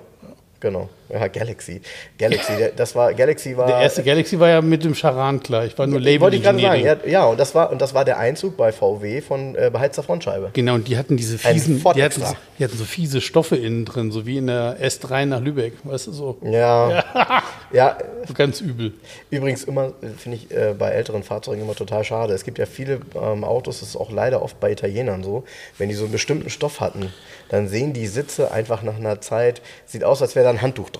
[0.60, 0.88] Genau.
[1.20, 1.80] Ja, Galaxy.
[2.18, 3.66] Galaxy, der, das war, Galaxy war.
[3.66, 6.60] Der erste Galaxy war ja mit dem Charan gleich, war nur Label wollte ich gerade
[6.60, 6.84] sagen.
[6.84, 10.02] Ja, ja, und das war und das war der Einzug bei VW von äh, beheizter
[10.02, 10.50] Frontscheibe.
[10.52, 13.84] Genau, und die hatten diese fiesen, die hatten, so- die hatten so fiese Stoffe innen
[13.84, 16.38] drin, so wie in der S3 nach Lübeck, weißt du, so.
[16.42, 17.04] Ja.
[17.72, 18.92] Ja, So Ganz übel.
[19.30, 22.34] Übrigens immer, äh, finde ich, äh, bei älteren Fahrzeugen immer total schade.
[22.34, 25.44] Es gibt ja viele ähm, Autos, das ist auch leider oft bei Italienern so,
[25.78, 27.12] wenn die so einen bestimmten Stoff hatten,
[27.48, 30.90] dann sehen die Sitze einfach nach einer Zeit, sieht aus, als wäre da ein Handtuch
[30.90, 30.99] drauf.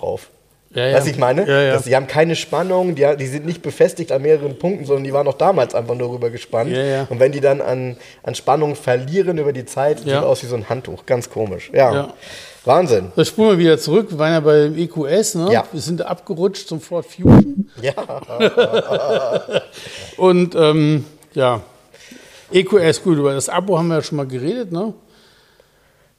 [0.73, 0.95] Ja, ja.
[0.95, 1.45] Weißt du, ich meine?
[1.47, 1.73] Ja, ja.
[1.73, 5.11] Das, die haben keine Spannung, die, die sind nicht befestigt an mehreren Punkten, sondern die
[5.11, 6.71] waren auch damals einfach nur rüber gespannt.
[6.71, 7.07] Ja, ja.
[7.09, 10.19] Und wenn die dann an, an Spannung verlieren über die Zeit, Ja.
[10.19, 11.05] sieht aus wie so ein Handtuch.
[11.05, 11.69] Ganz komisch.
[11.73, 11.93] Ja.
[11.93, 12.13] Ja.
[12.63, 13.11] Wahnsinn.
[13.15, 14.11] Das spulen wir wieder zurück.
[14.11, 15.51] Wir waren ja beim EQS, ne?
[15.51, 15.65] Ja.
[15.71, 17.69] Wir sind abgerutscht zum Ford Fusion.
[17.81, 17.93] Ja.
[20.17, 21.61] Und ähm, ja,
[22.51, 24.93] EQS, gut, über das Abo haben wir ja schon mal geredet, ne?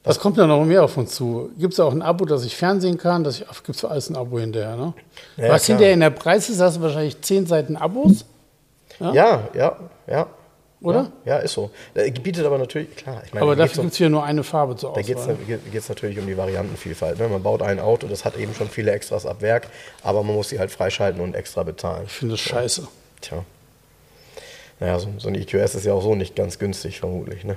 [0.04, 1.50] Was kommt da noch mehr auf uns zu?
[1.58, 3.22] Gibt es auch ein Abo, dass ich Fernsehen kann?
[3.22, 4.94] Dass ich, gibt es für alles ein Abo hinterher, ne?
[5.36, 5.76] Ja, Was klar.
[5.76, 8.24] hinterher in der Preis ist, hast du wahrscheinlich zehn Seiten Abos.
[8.98, 9.76] Ja, ja,
[10.08, 10.26] ja.
[10.80, 11.12] Oder?
[11.24, 11.70] Ja, ja ist so.
[11.94, 13.22] Äh, bietet aber natürlich, klar.
[13.32, 15.36] Meine, Aber dafür um- gibt es hier nur eine Farbe zur Da geht Auswahl.
[15.72, 17.18] es natürlich um die Variantenvielfalt.
[17.20, 17.28] Ne?
[17.28, 19.68] Man baut ein Auto, das hat eben schon viele Extras ab Werk,
[20.02, 22.04] aber man muss sie halt freischalten und extra bezahlen.
[22.06, 22.88] Ich finde das scheiße.
[23.20, 23.44] Tja.
[24.80, 27.44] Naja, so, so ein EQS ist ja auch so nicht ganz günstig, vermutlich.
[27.44, 27.56] Ne?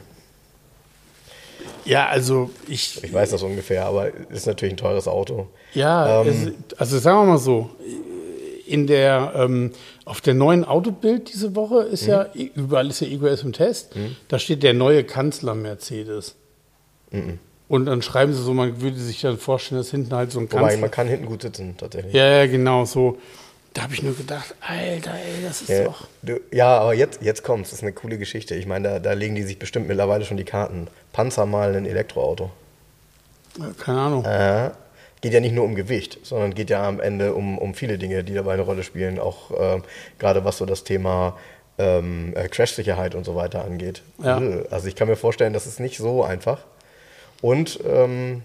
[1.86, 5.48] Ja, also ich, Ich weiß das ungefähr, aber ist natürlich ein teures Auto.
[5.74, 7.70] Ja, Ähm, es, also sagen wir mal so,
[8.66, 9.72] in der, ähm,
[10.06, 12.50] auf der neuen Autobild diese Woche ist ja, Mhm.
[12.56, 13.92] überall ist ja EQS im Test,
[14.28, 16.36] da steht der neue Kanzler Mercedes.
[17.12, 17.38] Mhm.
[17.68, 20.52] Und dann schreiben sie so, man würde sich dann vorstellen, dass hinten halt so ein
[20.52, 20.82] Wobei, Kanzler.
[20.82, 22.14] man kann hinten gut sitzen, tatsächlich.
[22.14, 23.18] Ja, ja, genau so.
[23.76, 26.08] Da habe ich nur gedacht, Alter, ey, das ist Ja, doch.
[26.24, 27.72] du, ja, aber jetzt, jetzt kommt's.
[27.72, 28.56] Das ist eine coole Geschichte.
[28.56, 30.88] Ich meine, da, da legen die sich bestimmt mittlerweile schon die Karten.
[31.12, 32.52] Panzer mal ein Elektroauto.
[33.84, 34.24] Keine Ahnung.
[34.26, 34.72] Äh,
[35.20, 38.24] geht ja nicht nur um Gewicht, sondern geht ja am Ende um, um viele Dinge,
[38.24, 39.20] die dabei eine Rolle spielen.
[39.20, 39.84] Auch ähm,
[40.20, 41.38] gerade was so das Thema
[41.78, 44.04] ähm, äh, Crash-Sicherheit und so weiter angeht.
[44.24, 44.40] Ja.
[44.42, 46.60] Äh, Also ich kann mir vorstellen, das ist nicht so einfach.
[47.42, 48.44] Und ähm,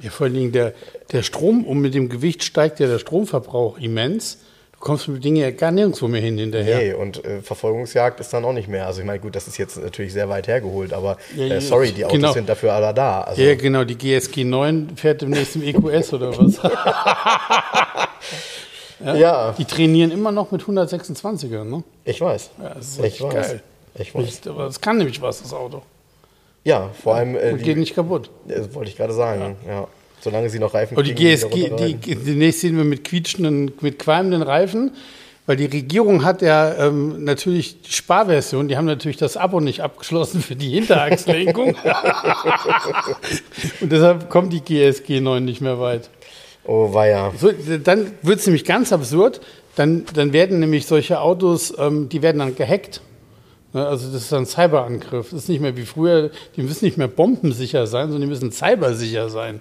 [0.00, 0.74] Ja, vor allen Dingen der,
[1.10, 4.38] der Strom, und mit dem Gewicht steigt ja der Stromverbrauch immens.
[4.80, 6.78] Du kommst mit Dingen ja gar nirgendwo mehr hin hinterher.
[6.78, 8.86] nee, und äh, Verfolgungsjagd ist dann auch nicht mehr.
[8.86, 11.60] Also ich meine, gut, das ist jetzt natürlich sehr weit hergeholt, aber Ja, ja, äh,
[11.60, 12.32] sorry, die Autos genau.
[12.32, 13.20] sind dafür alle da.
[13.20, 16.56] Also, Ja, genau, die GSG 9 fährt demnächst im EQS oder was?
[19.18, 21.82] ja, Die trainieren immer noch mit 126er, ne?
[22.06, 22.50] ich weiß.
[22.62, 23.34] Ja, das ist ich weiß.
[23.34, 23.62] geil.
[23.96, 24.46] Ich weiß.
[24.48, 25.82] Aber das kann nämlich was, das Auto.
[26.64, 28.30] Ja, vor allem, äh, Und die, geht nicht kaputt.
[28.46, 29.56] das wollte ich gerade sagen.
[29.68, 29.88] Ja.
[30.20, 32.24] Solange sie noch Reifen Und die kriegen, GSG, die, runterreiten.
[32.26, 34.92] demnächst sehen wir mit quietschenden, mit qualmenden Reifen,
[35.46, 39.80] weil die Regierung hat ja ähm, natürlich die Sparversion, die haben natürlich das Abo nicht
[39.80, 41.74] abgeschlossen für die Hinterachslenkung.
[43.80, 46.10] Und deshalb kommt die GSG 9 nicht mehr weit.
[46.64, 47.32] Oh, war ja.
[47.38, 47.50] So,
[47.82, 49.40] dann wird es nämlich ganz absurd.
[49.76, 53.00] Dann, dann werden nämlich solche Autos, ähm, die werden dann gehackt.
[53.72, 55.30] Ne, Also das ist dann ein Cyberangriff.
[55.30, 58.52] Das ist nicht mehr wie früher, die müssen nicht mehr bombensicher sein, sondern die müssen
[58.52, 59.60] cybersicher sein.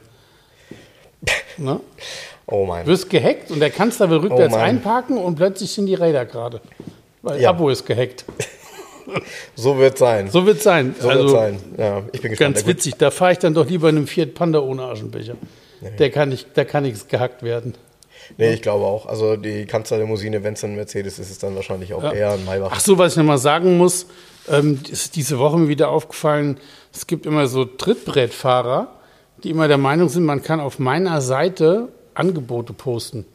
[1.57, 1.79] Ne?
[2.45, 2.85] Oh mein.
[2.85, 6.25] Du wirst gehackt und der Kanzler will rückwärts Oh einparken und plötzlich sind die Räder
[6.25, 6.61] gerade.
[7.21, 7.49] Weil Ja.
[7.49, 8.25] Abo ist gehackt.
[9.55, 10.29] So wird sein.
[10.29, 10.93] So wird es sein.
[10.99, 11.59] So also wird sein.
[11.79, 12.55] Ja, ich bin gespannt.
[12.57, 12.93] ganz witzig.
[12.97, 15.33] Da fahre ich dann doch lieber in einem Fiat Panda ohne Aschenbecher.
[15.97, 17.73] Der kann nicht, da kann nichts gehackt werden.
[18.37, 19.07] Nee, ich glaube auch.
[19.07, 22.11] Also die Kanzlerlimousine, wenn es ein Mercedes ist, ist es dann wahrscheinlich auch Ja.
[22.11, 22.69] eher ein Maybach.
[22.71, 24.05] Ach so, was ich noch mal sagen muss,
[24.47, 26.59] ähm, ist diese Woche mir wieder aufgefallen,
[26.93, 28.89] es gibt immer so Trittbrettfahrer,
[29.43, 33.25] die immer der Meinung sind, man kann auf meiner Seite Angebote posten.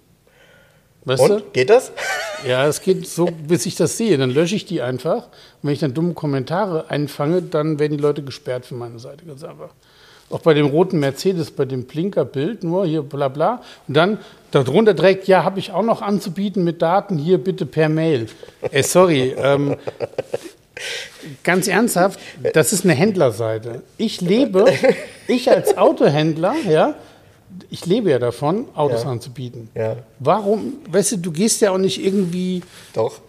[1.05, 1.53] Weißt Und?
[1.53, 1.88] Geht das?
[1.88, 1.93] du?
[2.47, 4.19] Ja, es geht so, bis ich das sehe.
[4.19, 5.29] Dann lösche ich die einfach.
[5.29, 9.25] Und wenn ich dann dumme Kommentare einfange, dann werden die Leute gesperrt für meine Seite,
[9.25, 9.71] ganz einfach.
[10.29, 13.62] Auch bei dem roten Mercedes, bei dem Blinkerbild, nur hier bla bla.
[13.88, 14.19] Und dann
[14.51, 18.27] darunter direkt, ja, habe ich auch noch anzubieten mit Daten, hier bitte per Mail.
[18.61, 19.77] Ey, sorry, ähm,
[21.43, 22.19] ganz ernsthaft,
[22.53, 23.83] das ist eine Händlerseite.
[23.97, 24.67] Ich lebe,
[25.29, 26.95] ich als Autohändler, ja,
[27.71, 29.11] ich lebe ja davon, Autos Ja.
[29.11, 29.69] anzubieten.
[29.75, 29.97] Ja.
[30.19, 32.63] Warum, weißt du, du gehst ja auch nicht irgendwie,
[32.95, 33.21] Doch.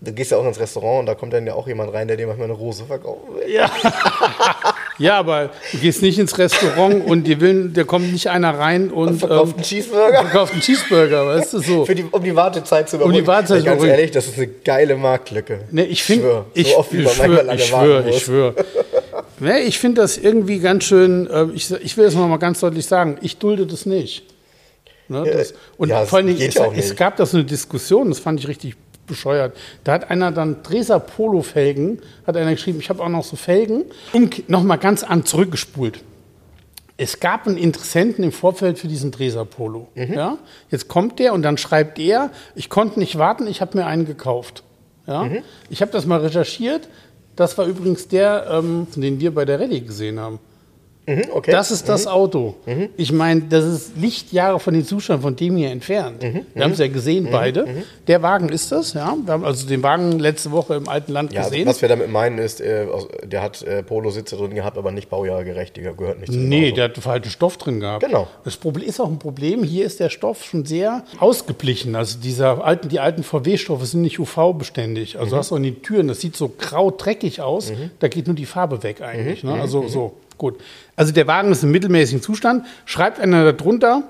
[0.00, 2.18] Du gehst ja auch ins Restaurant und da kommt dann ja auch jemand rein, der
[2.18, 3.20] dir manchmal eine Rose verkauft.
[3.48, 3.70] ja.
[4.98, 8.90] ja, aber du gehst nicht ins Restaurant und dir will, da kommt nicht einer rein
[8.90, 10.20] und Verkauft ähm, einen Cheeseburger.
[10.22, 11.84] verkauft einen Cheeseburger, weißt du, so.
[11.84, 13.18] Für die, um die Wartezeit zu überbrücken.
[13.20, 15.60] die Wartezeit zu Ganz ehrlich, das ist eine geile Marktlücke.
[15.70, 18.54] Ne, ich finde, ich, so ich schwöre, ich schwöre, ich schwöre.
[19.40, 22.60] Ne, ich finde das irgendwie ganz schön, äh, ich, ich will das noch mal ganz
[22.60, 24.24] deutlich sagen, ich dulde das nicht.
[25.08, 27.44] Ne, das, und ja, es vor allen Dingen, geht es, es gab da so eine
[27.44, 28.76] Diskussion, das fand ich richtig
[29.06, 29.56] bescheuert.
[29.84, 33.84] Da hat einer dann Dreser Polo-Felgen, hat einer geschrieben, ich habe auch noch so Felgen,
[34.12, 36.02] um, noch mal ganz an zurückgespult.
[36.96, 39.88] Es gab einen Interessenten im Vorfeld für diesen Dreser Polo.
[39.94, 40.12] Mhm.
[40.12, 40.38] Ja?
[40.70, 44.06] Jetzt kommt der und dann schreibt er, ich konnte nicht warten, ich habe mir einen
[44.06, 44.62] gekauft.
[45.06, 45.24] Ja?
[45.24, 45.38] Mhm.
[45.70, 46.88] Ich habe das mal recherchiert.
[47.34, 50.38] Das war übrigens der, ähm, den wir bei der Rallye gesehen haben.
[51.06, 51.50] Mhm, okay.
[51.50, 52.54] Das ist das Auto.
[52.96, 56.22] Ich meine, das ist Lichtjahre von dem Zustand von dem hier entfernt.
[56.54, 57.66] Wir haben es ja gesehen, beide.
[58.06, 59.14] Der Wagen ist das, ja.
[59.24, 61.66] Wir haben also den Wagen letzte Woche im alten Land ja, gesehen.
[61.66, 62.86] was wir damit meinen ist, äh,
[63.24, 65.76] der hat äh, Polo-Sitze drin gehabt, aber nicht baujahrgerecht.
[65.76, 66.74] Die gehört nicht zu Nee, Auto.
[66.76, 68.04] der hat falschen Stoff drin gehabt.
[68.04, 68.26] Genau.
[68.44, 69.62] Das Problem ist auch ein Problem.
[69.62, 71.94] Hier ist der Stoff schon sehr ausgeblichen.
[71.94, 75.14] Also dieser alten, die alten VW-Stoffe sind nicht UV-beständig.
[75.14, 75.20] Mhm.
[75.20, 77.72] Also hast du an den Türen, das sieht so grau dreckig aus.
[77.98, 79.42] Da geht nur die Farbe weg eigentlich.
[79.44, 79.50] Mhm.
[79.50, 79.60] Ne?
[79.60, 80.60] Also so gut.
[80.96, 82.66] Also der Wagen ist im mittelmäßigen Zustand.
[82.84, 84.02] Schreibt einer darunter.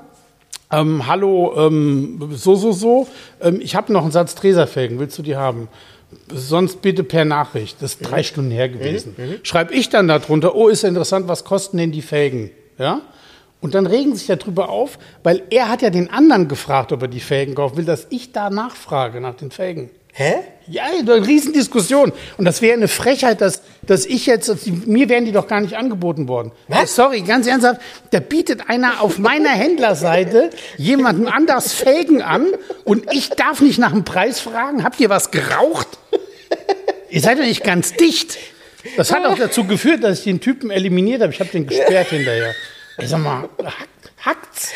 [0.70, 3.06] Ähm, hallo, ähm, so, so, so.
[3.40, 4.98] Ähm, ich habe noch einen Satz Treserfelgen.
[4.98, 5.68] Willst du die haben?
[6.32, 7.80] Sonst bitte per Nachricht.
[7.80, 9.16] Das ist drei Stunden her gewesen.
[9.42, 12.50] Schreibe ich dann darunter, oh, ist ja interessant, was kosten denn die Felgen?
[12.78, 13.00] Ja?
[13.60, 17.08] Und dann regen sich darüber auf, weil er hat ja den anderen gefragt, ob er
[17.08, 19.90] die Felgen kaufen will, dass ich da nachfrage nach den Felgen.
[20.16, 20.34] Hä?
[20.68, 22.12] Ja, eine Riesendiskussion.
[22.38, 25.48] Und das wäre eine Frechheit, dass, dass ich jetzt, dass die, mir wären die doch
[25.48, 26.52] gar nicht angeboten worden.
[26.68, 26.94] Was?
[26.94, 27.80] Sorry, ganz ernsthaft,
[28.12, 32.46] da bietet einer auf meiner Händlerseite jemandem anders Felgen an
[32.84, 34.84] und ich darf nicht nach dem Preis fragen.
[34.84, 35.88] Habt ihr was geraucht?
[37.10, 38.38] Ihr seid doch nicht ganz dicht.
[38.96, 41.32] Das hat auch dazu geführt, dass ich den Typen eliminiert habe.
[41.32, 42.54] Ich habe den gesperrt hinterher.
[42.98, 43.88] Ich sag mal, hack,
[44.24, 44.70] hackt's?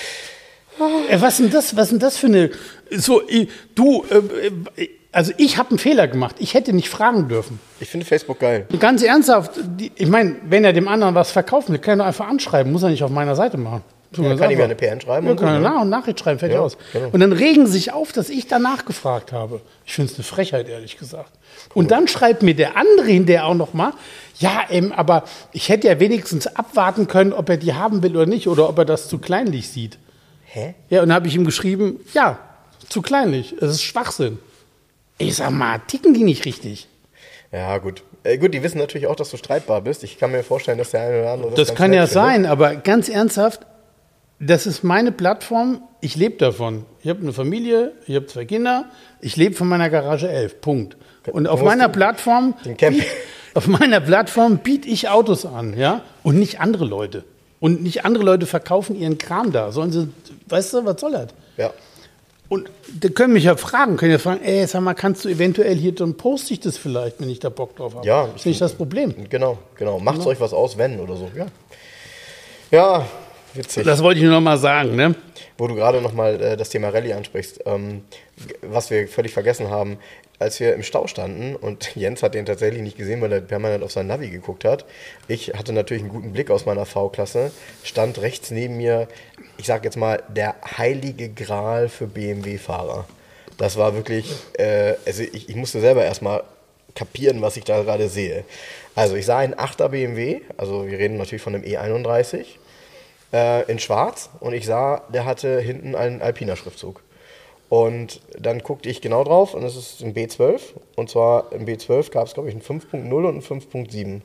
[1.09, 1.77] Ey, was denn das?
[1.77, 2.51] Was denn das für eine?
[2.90, 6.36] So, ich- du, äh, äh, also ich habe einen Fehler gemacht.
[6.38, 7.60] Ich hätte nicht fragen dürfen.
[7.80, 8.66] Ich finde Facebook geil.
[8.78, 12.28] Ganz ernsthaft, die, ich meine, wenn er dem anderen was verkaufen will, kann er einfach
[12.28, 13.82] anschreiben, muss er nicht auf meiner Seite machen.
[14.10, 14.64] So Ja, kann ja einfach.
[14.64, 15.68] eine PN schreiben Ja, und kann er ne?
[15.68, 16.78] nach und Nachricht schreiben, fertig Ja, aus.
[16.94, 17.08] genau.
[17.12, 19.60] Und dann regen sie sich auf, dass ich danach gefragt habe.
[19.84, 21.30] Ich finde es eine Frechheit, ehrlich gesagt.
[21.74, 23.92] Und dann schreibt mir der andere hinterher auch noch mal,
[24.38, 28.24] ja, ähm, aber ich hätte ja wenigstens abwarten können, ob er die haben will oder
[28.26, 29.98] nicht, oder ob er das zu kleinlich sieht.
[30.44, 30.74] Hä?
[30.88, 32.38] Ja, und dann habe ich ihm geschrieben, ja,
[32.88, 34.38] zu kleinlich, es ist Schwachsinn.
[35.18, 36.88] Ich sag mal, ticken die nicht richtig?
[37.52, 38.02] Ja, gut.
[38.24, 40.04] Äh, gut, die wissen natürlich auch, dass du streitbar bist.
[40.04, 42.12] Ich kann mir vorstellen, dass der eine oder andere Das ganz kann ja findet.
[42.12, 43.62] sein, aber ganz ernsthaft,
[44.38, 46.85] das ist meine Plattform, ich lebe davon.
[47.02, 48.85] Ich habe eine Familie, ich habe zwei Kinder,
[49.20, 50.96] ich lebe von meiner Garage 11, Punkt.
[51.33, 53.02] Und auf meiner Plattform, Camp-
[53.54, 57.24] auf meiner Plattform biete ich Autos an, ja, und nicht andere Leute.
[57.61, 60.09] Und nicht andere Leute verkaufen ihren Kram da, sollen sie,
[60.46, 61.28] weißt du, was soll das?
[61.57, 61.72] Ja.
[62.48, 65.76] Und die können mich ja fragen, können ja fragen, ey, sag mal, kannst du eventuell
[65.76, 68.06] hier, dann poste ich das vielleicht, wenn ich da Bock drauf habe.
[68.06, 69.14] Ja, ist nicht das Problem.
[69.28, 69.98] Genau, genau.
[69.98, 71.30] Macht euch was aus, wenn oder so.
[71.37, 71.46] Ja.
[72.70, 73.06] Ja,
[73.54, 73.84] witzig.
[73.84, 75.14] Das wollte ich nur noch mal sagen, ne?
[75.58, 78.04] Wo du gerade nochmal äh, das Thema Rallye ansprichst, ähm,
[78.62, 79.98] was wir völlig vergessen haben,
[80.38, 83.82] als wir im Stau standen und Jens hat den tatsächlich nicht gesehen, weil er permanent
[83.82, 84.84] auf sein Navi geguckt hat.
[85.26, 87.50] Ich hatte natürlich einen guten Blick aus meiner V-Klasse,
[87.82, 89.08] stand rechts neben mir,
[89.58, 93.04] ich sag jetzt mal, der heilige Gral für BMW-Fahrer.
[93.58, 96.44] Das war wirklich, äh, also ich, ich musste selber erstmal
[96.94, 98.44] kapieren, was ich da gerade sehe.
[98.94, 102.46] Also ich sah einen 8er BMW, also wir reden natürlich von einem E31,
[103.32, 107.02] äh, in schwarz und ich sah, der hatte hinten einen Alpiner Schriftzug.
[107.68, 110.60] Und dann guckte ich genau drauf und es ist ein B12.
[110.96, 114.22] Und zwar im B12 gab es, glaube ich, einen 5.0 und einen 5.7.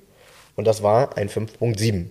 [0.56, 2.06] Und das war ein 5.7.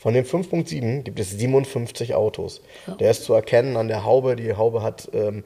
[0.00, 2.62] Von dem 5.7 gibt es 57 Autos.
[3.00, 4.34] Der ist zu erkennen an der Haube.
[4.34, 5.44] Die Haube hat ähm,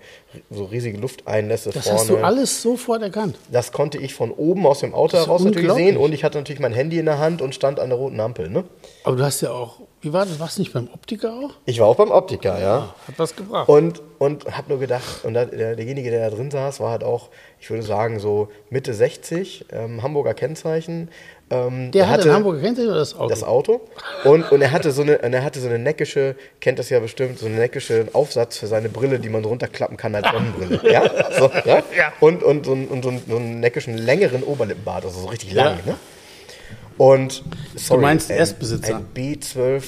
[0.48, 1.98] so riesige Lufteinlässe Das vorne.
[1.98, 3.36] hast du alles sofort erkannt.
[3.50, 5.96] Das konnte ich von oben aus dem Auto Das heraus natürlich sehen.
[5.96, 8.48] Und ich hatte natürlich mein Handy in der Hand und stand an der roten Ampel.
[8.48, 8.62] Ne?
[9.02, 11.50] Aber du hast ja auch, wie war das, warst du nicht beim Optiker auch?
[11.66, 12.94] Ich war auch beim Optiker, ja.
[13.08, 13.68] Hat was gebracht.
[13.68, 17.30] Und, und habe nur gedacht, und der, derjenige, der da drin saß, war halt auch,
[17.58, 21.08] ich würde sagen, so Mitte 60, ähm, Hamburger Kennzeichen.
[21.50, 23.28] Ähm, der er hatte ein Hamburger Kennzeichen oder das Auto?
[23.28, 23.80] das Auto.
[24.24, 27.00] Und, und er hatte so eine, und er hatte so eine neckische, kennt das ja
[27.00, 30.80] bestimmt, so einen neckischen Aufsatz für seine Brille, die man runterklappen kann als Sonnenbrille.
[30.90, 31.02] ja?
[31.38, 31.82] So, ja?
[31.96, 32.12] Ja.
[32.20, 35.52] Und, und, so, einen- und so, einen, so einen neckischen, längeren Oberlippenbart, also so richtig
[35.52, 35.78] lang.
[35.84, 35.92] Ja.
[35.92, 35.98] Ne?
[36.96, 37.42] Und
[37.74, 38.96] sorry, meinst ein, Erstbesitzer.
[38.96, 39.82] Ein B12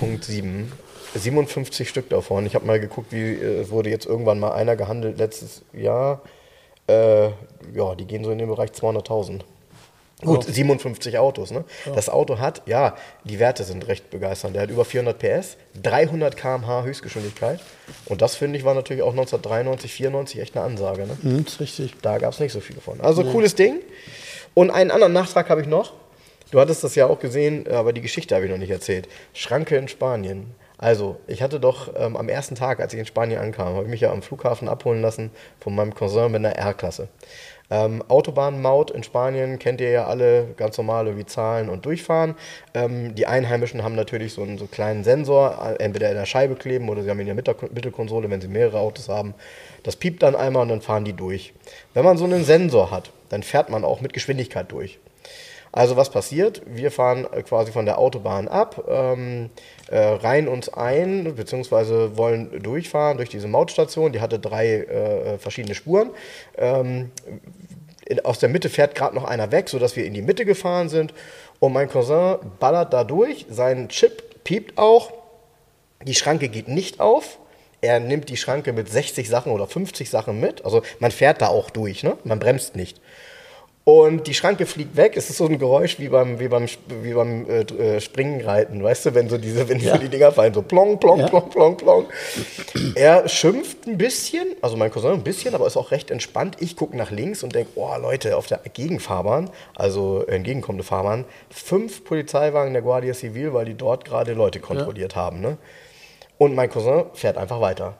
[0.00, 0.66] 5.7.
[1.14, 2.46] 57 Stück davon.
[2.46, 6.22] Ich habe mal geguckt, wie äh, es wurde jetzt irgendwann mal einer gehandelt letztes Jahr.
[6.86, 7.26] Äh,
[7.74, 9.40] ja, die gehen so in den Bereich 200.000.
[10.22, 11.50] Gut, 57 Autos.
[11.50, 11.64] Ne?
[11.94, 14.54] Das Auto hat, ja, die Werte sind recht begeisternd.
[14.54, 17.60] Der hat über 400 PS, 300 km/h Höchstgeschwindigkeit.
[18.06, 21.06] Und das, finde ich, war natürlich auch 1993, 94 echt eine Ansage.
[21.06, 21.16] Ne?
[21.22, 21.94] Hm, ist richtig.
[22.02, 23.00] Da gab es nicht so viele von.
[23.00, 23.80] Also cooles Ding.
[24.54, 25.92] Und einen anderen Nachtrag habe ich noch.
[26.50, 29.08] Du hattest das ja auch gesehen, aber die Geschichte habe ich noch nicht erzählt.
[29.34, 30.52] Schranke in Spanien.
[30.78, 33.90] Also, ich hatte doch ähm, am ersten Tag, als ich in Spanien ankam, habe ich
[33.90, 35.30] mich ja am Flughafen abholen lassen
[35.60, 37.08] von meinem Cousin mit einer R-Klasse.
[37.70, 42.34] Ähm, Autobahnmaut in Spanien kennt ihr ja alle, ganz normal irgendwie Zahlen und durchfahren.
[42.74, 46.26] Ähm, die Einheimischen haben natürlich so einen, so einen kleinen Sensor, äh, entweder in der
[46.26, 49.34] Scheibe kleben oder sie haben ihn in der Mitte- Mittelkonsole, wenn sie mehrere Autos haben.
[49.84, 51.52] Das piept dann einmal und dann fahren die durch.
[51.94, 54.98] Wenn man so einen Sensor hat, dann fährt man auch mit Geschwindigkeit durch.
[55.72, 56.62] Also was passiert?
[56.66, 59.50] Wir fahren äh, quasi von der Autobahn ab, ähm,
[59.88, 64.12] äh, reihen uns ein, beziehungsweise wollen durchfahren durch diese Mautstation.
[64.12, 66.10] Die hatte drei äh, verschiedene Spuren.
[66.58, 67.12] Ähm,
[68.06, 70.88] in, aus der Mitte fährt gerade noch einer weg, sodass wir in die Mitte gefahren
[70.88, 71.14] sind.
[71.60, 75.12] Und mein Cousin ballert da durch, sein Chip piept auch,
[76.04, 77.38] die Schranke geht nicht auf.
[77.82, 80.64] Er nimmt die Schranke mit 60 Sachen oder 50 Sachen mit.
[80.64, 82.16] Also man fährt da auch durch, ne?
[82.24, 83.00] man bremst nicht.
[83.90, 85.14] Und die Schranke fliegt weg.
[85.16, 86.66] Es ist so ein Geräusch wie beim, wie beim,
[87.02, 89.94] wie beim äh, äh, Springenreiten, weißt du, wenn so diese, wenn Ja.
[89.94, 91.26] so die Dinger fallen, so plong, plong, Ja.
[91.28, 92.06] plong, plong, plong.
[92.94, 96.56] Er schimpft ein bisschen, also mein Cousin ein bisschen, aber ist auch recht entspannt.
[96.60, 102.04] Ich gucke nach links und denke, oh Leute, auf der Gegenfahrbahn, also entgegenkommende Fahrbahn, fünf
[102.04, 105.40] Polizeiwagen der Guardia Civil, weil die dort gerade Leute kontrolliert haben.
[105.40, 105.56] Ne?
[106.38, 107.96] Und mein Cousin fährt einfach weiter.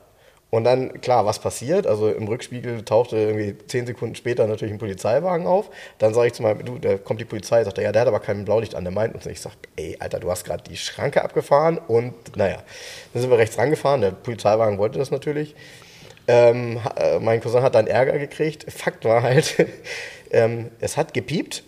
[0.51, 1.87] Und dann, klar, was passiert?
[1.87, 5.69] Also im Rückspiegel tauchte irgendwie zehn Sekunden später natürlich ein Polizeiwagen auf.
[5.97, 8.09] Dann sage ich zu meinem, du, da kommt die Polizei, sagt er, ja, der hat
[8.09, 9.25] aber kein Blaulicht an, der meint uns.
[9.25, 12.57] Und ich sage, ey, Alter, du hast gerade die Schranke abgefahren und naja,
[13.13, 14.01] dann sind wir rechts rangefahren.
[14.01, 15.55] Der Polizeiwagen wollte das natürlich.
[16.27, 18.69] Ähm, äh, mein Cousin hat dann Ärger gekriegt.
[18.69, 19.55] Fakt war halt,
[20.31, 21.63] ähm, es hat gepiept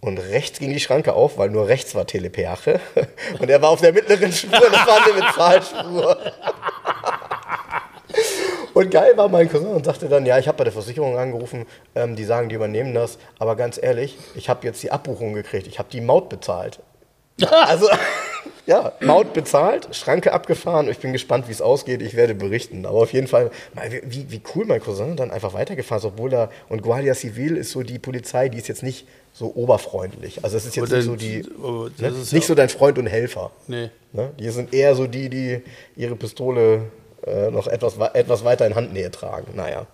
[0.00, 2.78] und rechts ging die Schranke auf, weil nur rechts war Telepeache.
[3.40, 6.18] Und er war auf der mittleren Spur, das war eine Bezahlspur.
[8.78, 11.66] Und geil war mein Cousin und sagte dann, ja, ich habe bei der Versicherung angerufen,
[11.96, 15.66] ähm, die sagen, die übernehmen das, aber ganz ehrlich, ich habe jetzt die Abbuchung gekriegt,
[15.66, 16.78] ich habe die Maut bezahlt.
[17.50, 17.88] Also,
[18.66, 20.88] ja, Maut bezahlt, Schranke abgefahren.
[20.88, 22.02] Ich bin gespannt, wie es ausgeht.
[22.02, 22.86] Ich werde berichten.
[22.86, 23.50] Aber auf jeden Fall,
[24.04, 27.72] wie, wie cool mein Cousin dann einfach weitergefahren ist, obwohl da, und Guardia Civil ist
[27.72, 30.44] so die Polizei, die ist jetzt nicht so oberfreundlich.
[30.44, 32.10] Also, es ist jetzt Aber nicht so dann- die, aber ne?
[32.18, 33.50] nicht ja- so dein Freund und Helfer.
[33.66, 33.90] Nee.
[34.12, 34.30] Ne?
[34.38, 35.62] Die sind eher so die, die
[35.96, 36.82] ihre Pistole
[37.26, 39.52] äh, noch etwas, wa- etwas weiter in Handnähe tragen.
[39.54, 39.86] Naja.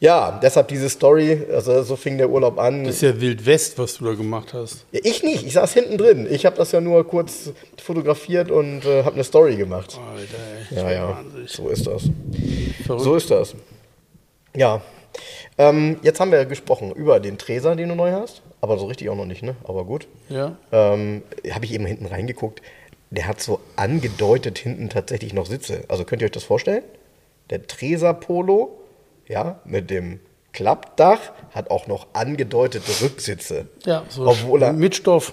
[0.00, 2.84] Ja, deshalb diese Story, also so fing der Urlaub an.
[2.84, 4.84] Das ist ja Wild West, was du da gemacht hast.
[4.92, 6.28] Ja, ich nicht, ich saß hinten drin.
[6.30, 7.50] Ich habe das ja nur kurz
[7.82, 9.98] fotografiert und äh, habe eine Story gemacht.
[10.16, 10.36] Alter,
[10.70, 11.50] ey, Ja, ja, wahnsinnig.
[11.50, 12.04] so ist das.
[12.86, 13.02] Verrückt.
[13.04, 13.54] So ist das.
[14.54, 14.80] Ja.
[15.56, 18.42] Ähm, jetzt haben wir gesprochen über den Treser, den du neu hast.
[18.60, 19.56] Aber so richtig auch noch nicht, ne?
[19.64, 20.06] Aber gut.
[20.28, 20.56] Ja.
[20.72, 22.60] Ähm, habe ich eben hinten reingeguckt.
[23.10, 25.84] Der hat so angedeutet hinten tatsächlich noch Sitze.
[25.88, 26.82] Also könnt ihr euch das vorstellen?
[27.50, 28.78] Der Treser Polo,
[29.26, 30.20] ja, mit dem
[30.52, 31.20] Klappdach,
[31.52, 33.66] hat auch noch angedeutete Rücksitze.
[33.86, 35.32] Ja, so Obwohl er- mit Stoff.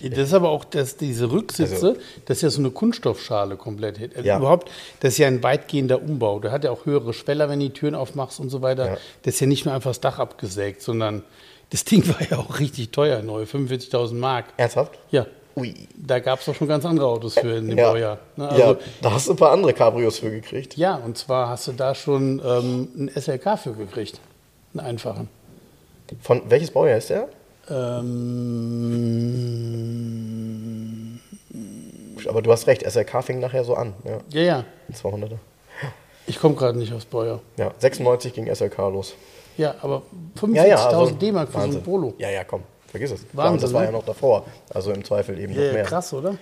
[0.00, 3.56] Ich, Das ist aber auch, dass diese Rücksitze, Also- das ist ja so eine Kunststoffschale
[3.56, 4.00] komplett.
[4.16, 4.38] Also Ja.
[4.38, 6.40] Überhaupt, das ist ja ein weitgehender Umbau.
[6.40, 8.86] Der hat ja auch höhere Schweller, wenn du die Türen aufmachst und so weiter.
[8.86, 8.96] Ja.
[9.22, 11.22] Das ist ja nicht nur einfach das Dach abgesägt, sondern
[11.70, 14.46] das Ding war ja auch richtig teuer neu, 45.000 Mark.
[14.56, 14.98] ernsthaft?
[15.12, 15.26] Ja,
[15.60, 15.74] Ui.
[15.96, 17.90] da gab es doch schon ganz andere Autos für in dem Ja.
[17.90, 18.18] Baujahr.
[18.36, 18.44] Ne?
[18.44, 20.76] ja, Also, da hast du ein paar andere Cabrios für gekriegt.
[20.76, 24.18] ja, und zwar hast du da schon ähm, einen SLK für gekriegt.
[24.74, 25.28] Einen einfachen.
[26.22, 27.28] Von welches Baujahr ist der?
[30.60, 31.20] Ähm,
[32.28, 33.94] Aber du hast recht, SLK fing nachher so an.
[34.04, 34.64] Ja, ja, ja.
[34.92, 35.38] 200er.
[36.26, 37.40] Ich komme gerade nicht aufs Baujahr.
[37.56, 39.14] Ja, 96 ging SLK los.
[39.56, 40.02] Ja, aber
[40.52, 41.80] Ja, ja, 45.000 also, D-Mark für so Wahnsinn.
[41.80, 42.14] ein Polo.
[42.18, 43.26] Ja, ja, komm, vergiss es.
[43.32, 43.86] Wahnsinn, das war ne?
[43.86, 44.44] ja noch davor.
[44.72, 45.84] Also im Zweifel eben noch Ja, mehr.
[45.84, 46.36] krass, oder?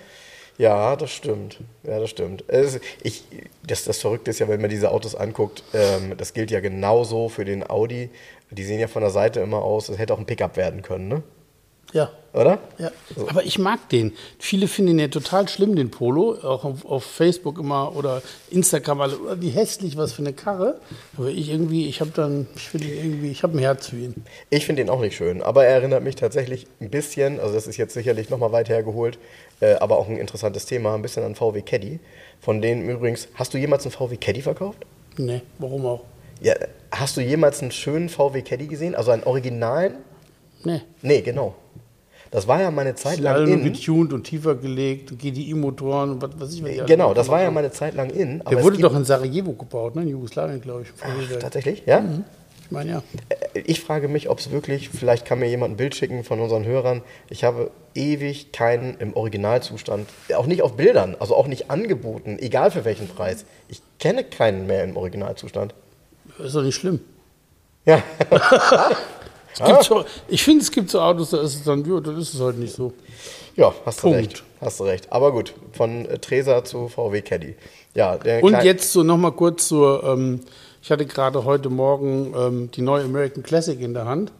[0.57, 1.59] Ja, das stimmt.
[1.83, 2.43] Ja, das stimmt.
[2.49, 3.23] Es, ich,
[3.65, 7.29] das, das Verrückte ist ja, wenn man diese Autos anguckt, ähm, das gilt ja genauso
[7.29, 8.09] für den Audi.
[8.51, 11.07] Die sehen ja von der Seite immer aus, das hätte auch ein Pickup werden können,
[11.07, 11.23] ne?
[11.93, 12.11] Ja.
[12.33, 12.59] Oder?
[12.77, 12.91] ja.
[13.27, 14.13] Aber ich mag den.
[14.37, 16.37] Viele finden den ja total schlimm, den Polo.
[16.43, 18.21] Auch auf, auf Facebook immer oder
[18.51, 20.79] Instagram, alle, "Oh, wie hässlich, was für eine Karre.
[21.17, 24.13] Aber ich irgendwie, ich habe dann, ich finde irgendwie, ich habe ein Herz für ihn.
[24.51, 27.65] Ich finde ihn auch nicht schön, aber er erinnert mich tatsächlich ein bisschen, also das
[27.65, 29.17] ist jetzt sicherlich nochmal weit hergeholt,
[29.59, 31.99] äh, aber auch ein interessantes Thema, ein bisschen an VW Caddy.
[32.39, 34.85] Von denen übrigens, hast du jemals einen VW Caddy verkauft?
[35.17, 36.03] Nee, warum auch?
[36.41, 36.53] Ja,
[36.91, 38.93] hast du jemals einen schönen VW Caddy gesehen?
[38.93, 39.95] Also einen originalen?
[40.63, 40.81] Nee.
[41.01, 41.55] Nee, genau.
[42.31, 43.63] Das war ja meine Zeit lang in.
[43.63, 47.41] getuned und tiefer gelegt, und GDI-Motoren und was weiß ich, was alle Genau, das war
[47.41, 48.43] ja meine Zeit lang in.
[48.49, 50.03] Der wurde doch in Sarajevo gebaut, ne?
[50.03, 50.89] in Jugoslawien, glaube ich.
[51.01, 51.83] Ach, tatsächlich?
[51.85, 52.03] Ja?
[52.65, 53.03] Ich meine, ja.
[53.29, 56.39] Äh, Ich frage mich, ob es wirklich, vielleicht kann mir jemand ein Bild schicken von
[56.39, 57.01] unseren Hörern.
[57.29, 62.69] Ich habe ewig keinen im Originalzustand, auch nicht auf Bildern, also auch nicht angeboten, egal
[62.69, 63.45] für welchen Preis.
[63.69, 65.73] Ich kenne keinen mehr im Originalzustand.
[66.37, 66.99] Ist doch nicht schlimm.
[67.85, 68.03] Ja,
[69.83, 72.39] So, ich finde, es gibt so Autos, da ist es dann, ja, dann ist es
[72.39, 72.93] halt nicht so.
[73.55, 74.17] ja hast du Punkt.
[74.17, 74.43] recht.
[74.61, 75.11] Hast du recht.
[75.11, 77.55] Aber gut, von äh, Tresa zu VW Caddy.
[77.95, 80.41] Ja, Und jetzt so nochmal kurz zur, ähm,
[80.81, 84.31] ich hatte gerade heute Morgen ähm, die neue American Classic in der Hand.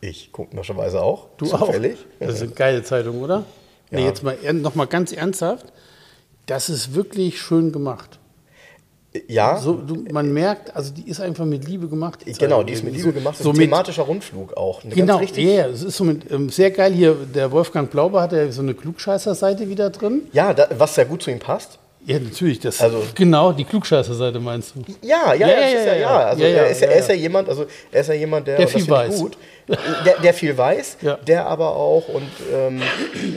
[0.00, 1.26] Ich komischerweise auch.
[1.38, 1.98] Du zufällig.
[1.98, 2.26] auch.
[2.26, 3.44] Das ist eine geile Zeitung, oder?
[3.90, 4.06] Nee, Ja.
[4.08, 5.66] jetzt mal nochmal ganz ernsthaft.
[6.46, 8.18] Das ist wirklich schön gemacht.
[9.28, 12.20] Ja, So, du, man merkt, also die ist einfach mit Liebe gemacht.
[12.26, 13.08] die genau, die ist mit irgendwie.
[13.08, 13.36] Liebe gemacht.
[13.38, 14.82] So ein mit, thematischer Rundflug auch.
[14.84, 17.14] Eine genau, ja, yeah, es ist so mit, ähm, sehr geil hier.
[17.34, 20.22] Der Wolfgang Blauber hat ja so eine Klugscheißer-Seite wieder drin.
[20.32, 21.78] Ja, da, was sehr gut zu ihm passt.
[22.04, 22.60] Ja, natürlich.
[22.60, 24.84] Das, Also- genau, die Klugscheißer-Seite meinst du?
[25.02, 26.16] Ja, ja, Ja, ja.
[26.18, 28.88] Also er, ist ja, er ist jemand, also er ist ja jemand, der, Der viel
[28.88, 29.18] weiß.
[29.18, 29.36] gut,
[30.04, 32.80] der, der viel weiß, der aber auch, und ähm,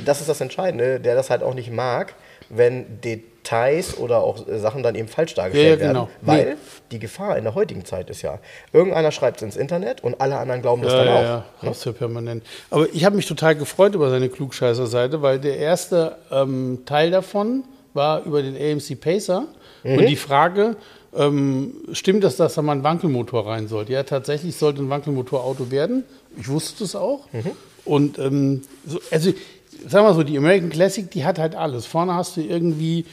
[0.06, 2.14] das ist das Entscheidende, der das halt auch nicht mag,
[2.50, 6.08] wenn Details oder auch äh, Sachen dann eben falsch dargestellt Ja, ja, genau.
[6.08, 6.18] werden.
[6.22, 6.56] Weil Nee.
[6.92, 8.40] die Gefahr in der heutigen Zeit ist ja,
[8.74, 11.24] irgendeiner schreibt es ins Internet und alle anderen glauben das Ja, dann ja, auch.
[11.24, 12.44] ja, hast du ja permanent.
[12.70, 17.64] Aber ich habe mich total gefreut über seine Klugscheißer-Seite, weil der erste ähm, Teil davon
[17.94, 19.46] war über den AMC Pacer
[19.84, 20.76] und die Frage,
[21.16, 23.94] ähm, stimmt das, dass da mal ein Wankelmotor rein sollte?
[23.94, 26.04] Ja, tatsächlich sollte ein Wankelmotorauto werden.
[26.38, 27.22] Ich wusste das auch.
[27.86, 29.32] Und ähm, so, also,
[29.88, 31.86] sagen wir mal so, die American Classic, die hat halt alles.
[31.86, 33.06] Vorne hast du irgendwie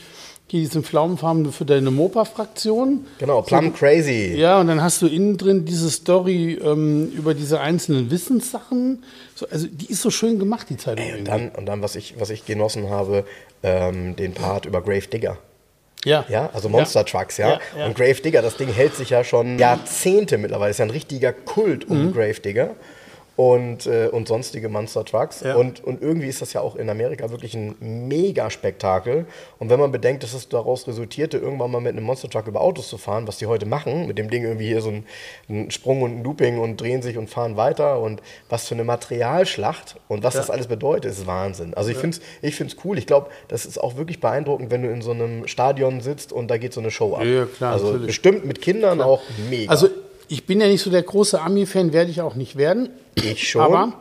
[0.49, 3.05] hier diesen Pflaumenfarben für deine Mopa-Fraktion.
[3.19, 4.35] Genau, Plum Crazy.
[4.37, 9.03] Ja, und dann hast du innen drin diese Story ähm, über diese einzelnen Wissenssachen.
[9.35, 11.05] So, also die ist so schön gemacht, die Zeitung.
[11.05, 13.25] Ey, und, dann, und dann, was ich, was ich genossen habe,
[13.64, 15.39] ähm, den Part über Grave Digger.
[16.05, 16.25] ja.
[16.29, 17.49] Ja, also Monster Trucks, ja.
[17.55, 17.87] Ja, ja.
[17.87, 20.71] Und Grave Digger, das Ding hält sich ja schon Jahrzehnte mittlerweile.
[20.71, 21.97] Ist ja ein richtiger Kult Mhm.
[22.09, 22.77] um Grave Digger
[23.37, 25.43] und, äh, und sonstige Monster Trucks.
[25.43, 25.57] Ja.
[25.57, 29.26] Und, und irgendwie ist das ja auch in Amerika wirklich ein Mega-Spektakel.
[29.59, 32.62] Und wenn man bedenkt, dass es daraus resultierte, irgendwann mal mit einem Monster Truck über
[32.62, 35.05] Autos zu fahren, was die heute machen, mit dem Ding irgendwie hier so ein,
[35.51, 38.84] ein Sprung und ein Looping und drehen sich und fahren weiter und was für eine
[38.84, 41.74] Materialschlacht und was das alles bedeutet, ist Wahnsinn.
[41.74, 42.97] Also ich finde es ich find's cool.
[42.97, 46.49] Ich glaube, das ist auch wirklich beeindruckend, wenn du in so einem Stadion sitzt und
[46.49, 47.24] da geht so eine Show ab.
[47.24, 48.07] Ja, klar, Also natürlich.
[48.07, 49.70] bestimmt mit Kindern auch mega.
[49.70, 49.89] Also
[50.29, 52.91] ich bin ja nicht so der große Ami-Fan, werde ich auch nicht werden.
[53.14, 53.62] ich schon.
[53.62, 53.93] Aber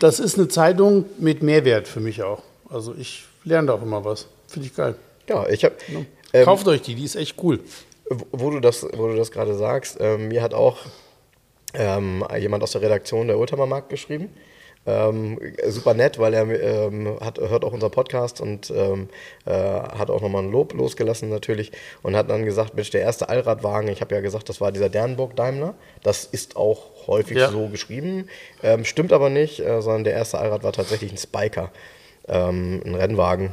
[0.00, 2.42] das ist eine Zeitung mit Mehrwert für mich auch.
[2.68, 4.26] Also ich lerne da auch immer was.
[4.48, 4.94] Finde ich geil.
[5.28, 5.74] ja, ich habe.
[6.32, 7.60] Ähm, Kauft euch die, die ist echt cool.
[8.32, 10.78] wo- du das, wo du das gerade sagst, ähm, mir hat auch
[11.74, 14.30] ähm, jemand aus der Redaktion der Oldtimer Markt geschrieben.
[14.86, 19.08] Ähm, super nett, weil er ähm, hat, hört auch unser Podcast und ähm,
[19.46, 21.72] äh, hat auch nochmal ein Lob losgelassen natürlich
[22.02, 24.90] und hat dann gesagt, Mensch, der erste Allradwagen, ich habe ja gesagt, das war dieser
[24.90, 27.50] Dernburg Daimler, das ist auch häufig Ja.
[27.50, 28.28] so geschrieben,
[28.62, 31.70] ähm, stimmt aber nicht, äh, sondern der erste Allrad war tatsächlich ein Spiker,
[32.28, 33.52] ähm, ein Rennwagen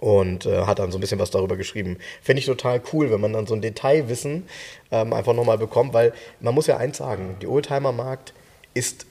[0.00, 1.96] und äh, hat dann so ein bisschen was darüber geschrieben.
[2.20, 4.46] Finde ich total cool, wenn man dann so ein Detailwissen
[4.90, 8.34] ähm, einfach nochmal bekommt, weil man muss ja eins sagen, die Oldtimer-Markt
[8.74, 9.06] ist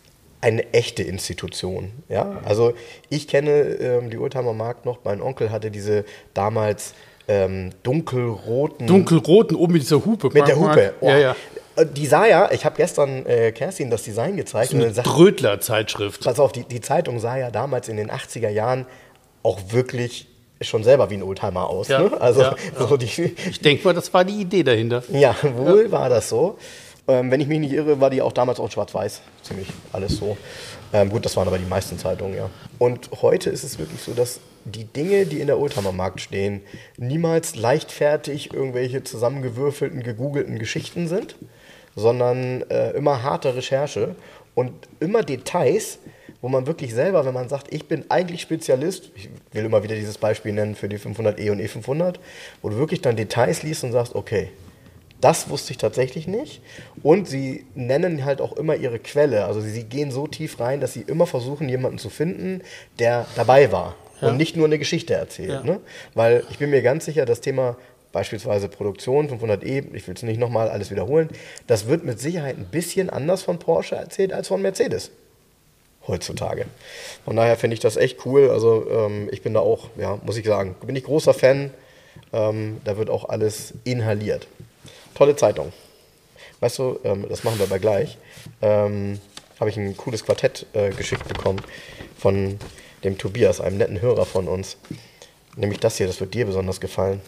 [0.45, 1.91] eine echte Institution.
[2.07, 2.39] Ja?
[2.45, 2.73] Also
[3.09, 6.93] ich kenne ähm, die Oldtimer-Markt noch, mein Onkel hatte diese damals
[7.27, 8.85] ähm, dunkelroten...
[8.85, 10.29] Dunkelroten oben mit dieser Hupe.
[10.31, 10.93] mit der Hupe.
[11.01, 11.09] Oh.
[11.09, 11.35] Ja, ja.
[11.75, 14.93] Äh, Die sah ja, ich habe gestern äh, Kerstin das Design gezeigt und Eine dann
[14.93, 16.23] sagt, Drödler-Zeitschrift.
[16.23, 18.85] Pass auf, die, die Zeitung sah ja damals in den 80er Jahren
[19.41, 20.27] auch wirklich
[20.61, 21.87] schon selber wie ein Oldtimer aus.
[21.87, 22.21] Ja, ne?
[22.21, 22.55] Also ja,
[22.87, 23.07] So die,
[23.49, 25.01] Ich denke mal, das war die Idee dahinter.
[25.11, 26.57] ja, wohl war das so.
[27.07, 29.21] Ähm, wenn ich mich nicht irre, war die auch damals auch schwarz-weiß.
[29.43, 30.37] Ziemlich alles so.
[30.91, 32.49] Ähm, gut, das waren aber die meisten Zeitungen, ja.
[32.79, 36.61] Und heute ist es wirklich so, dass die Dinge, die in der Oldtimer-Markt stehen,
[36.97, 41.35] niemals leichtfertig irgendwelche zusammengewürfelten, gegoogelten Geschichten sind,
[41.95, 44.15] sondern äh, immer harte Recherche
[44.55, 45.99] und immer Details,
[46.41, 49.95] wo man wirklich selber, wenn man sagt, ich bin eigentlich Spezialist, ich will immer wieder
[49.95, 52.15] dieses Beispiel nennen für die 500e und E500,
[52.61, 54.49] wo du wirklich dann Details liest und sagst, okay,
[55.21, 56.61] das wusste ich tatsächlich nicht.
[57.03, 59.45] Und sie nennen halt auch immer ihre Quelle.
[59.45, 62.61] Also sie gehen so tief rein, dass sie immer versuchen, jemanden zu finden,
[62.99, 65.49] der dabei war und nicht nur eine Geschichte erzählt.
[65.49, 65.63] Ja.
[65.63, 65.79] Ne?
[66.13, 67.77] Weil ich bin mir ganz sicher, das Thema
[68.11, 71.29] beispielsweise Produktion 500e, ich will es nicht nochmal alles wiederholen,
[71.67, 75.11] das wird mit Sicherheit ein bisschen anders von Porsche erzählt als von Mercedes
[76.07, 76.65] heutzutage.
[77.23, 78.49] Von daher finde ich das echt cool.
[78.51, 81.71] Also ähm, ich bin da auch, ja, muss ich sagen, bin ich großer Fan.
[82.31, 84.47] Ähm, da wird auch alles inhaliert.
[85.15, 85.73] Tolle Zeitung.
[86.59, 88.17] Weißt du, ähm, das machen wir aber gleich.
[88.61, 89.19] Ähm,
[89.59, 91.61] Habe ich ein cooles Quartett äh, geschickt bekommen
[92.17, 92.59] von
[93.03, 94.77] dem Tobias, einem netten Hörer von uns.
[95.55, 97.21] Nämlich das hier, das wird dir besonders gefallen.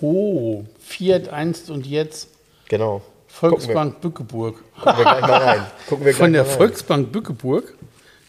[0.00, 2.28] Oh, Fiat einst und jetzt.
[2.68, 3.02] Genau.
[3.28, 4.56] Volksbank Bückeburg.
[4.74, 5.66] Gucken wir, gucken wir gleich mal rein.
[5.88, 6.44] Gucken wir Von der.
[6.44, 7.74] Volksbank Bückeburg.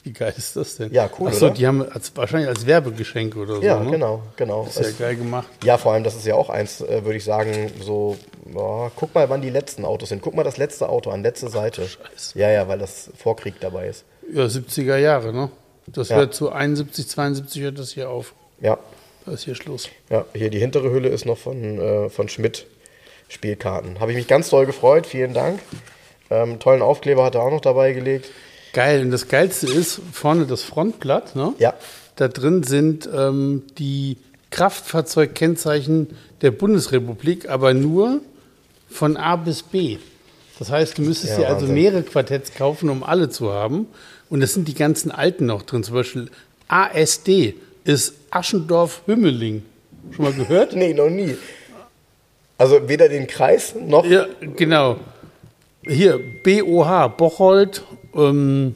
[0.04, 0.92] Wie geil ist das denn?
[0.92, 3.62] Ja, cool, Achso, die haben als, wahrscheinlich als Werbegeschenk oder so.
[3.62, 3.92] Ja, ne?
[3.92, 4.66] genau, genau.
[4.66, 5.48] Ist ja Es- geil gemacht.
[5.64, 9.14] Ja, vor allem, das ist ja auch eins, äh, würde ich sagen, so, boah, guck
[9.14, 10.22] mal, wann die letzten Autos sind.
[10.22, 11.88] Guck mal das letzte Auto an, letzte Seite.
[11.88, 12.38] Scheiße.
[12.40, 14.04] Ja, ja, weil das Vorkrieg dabei ist.
[14.34, 15.52] Ja, 70er Jahre, ne?
[15.88, 16.18] Das Ja.
[16.18, 18.34] wird zu 71, 72 hört das hier auf.
[18.60, 18.78] Ja,
[19.26, 19.90] Da ist hier Schluss.
[20.10, 22.66] ja, hier die hintere Hülle ist noch von, äh, von Schmidt
[23.28, 24.00] Spielkarten.
[24.00, 25.60] Habe ich mich ganz doll gefreut, vielen Dank.
[26.30, 28.30] Ähm, tollen Aufkleber hat er auch noch dabei gelegt.
[28.74, 29.02] Geil.
[29.02, 31.54] Und das Geilste ist vorne das Frontblatt, ne?
[31.60, 31.74] Ja,
[32.16, 34.18] Da drin sind ähm, die
[34.52, 36.08] Kraftfahrzeugkennzeichen
[36.42, 38.22] der Bundesrepublik, aber nur
[38.90, 39.98] von A bis B.
[40.60, 41.74] Das heißt, du müsstest Ja, dir also Wahnsinn.
[41.76, 43.88] mehrere Quartetts kaufen, um alle zu haben.
[44.30, 45.84] Und das sind die ganzen alten noch drin.
[45.84, 46.30] Zum Beispiel
[46.68, 49.64] ASD ist Aschendorf-Hümmeling.
[50.16, 50.74] Schon mal gehört?
[50.76, 51.36] nee, noch nie.
[52.58, 54.06] Also weder den Kreis noch.
[54.06, 54.98] Ja, genau.
[55.84, 57.84] Hier, BOH, Bocholt,
[58.16, 58.76] ähm,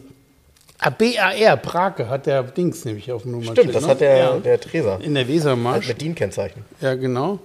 [0.79, 3.59] ah, BAR, Brake hat der Dings nämlich auf dem Nummernschild.
[3.59, 3.89] Stimmt, das ne?
[3.89, 4.37] hat der, Ja.
[4.39, 4.99] der Treser.
[5.01, 5.87] In der Wesermarsch.
[5.87, 6.63] Mit DIN-Kennzeichen.
[6.81, 7.39] Ja, genau.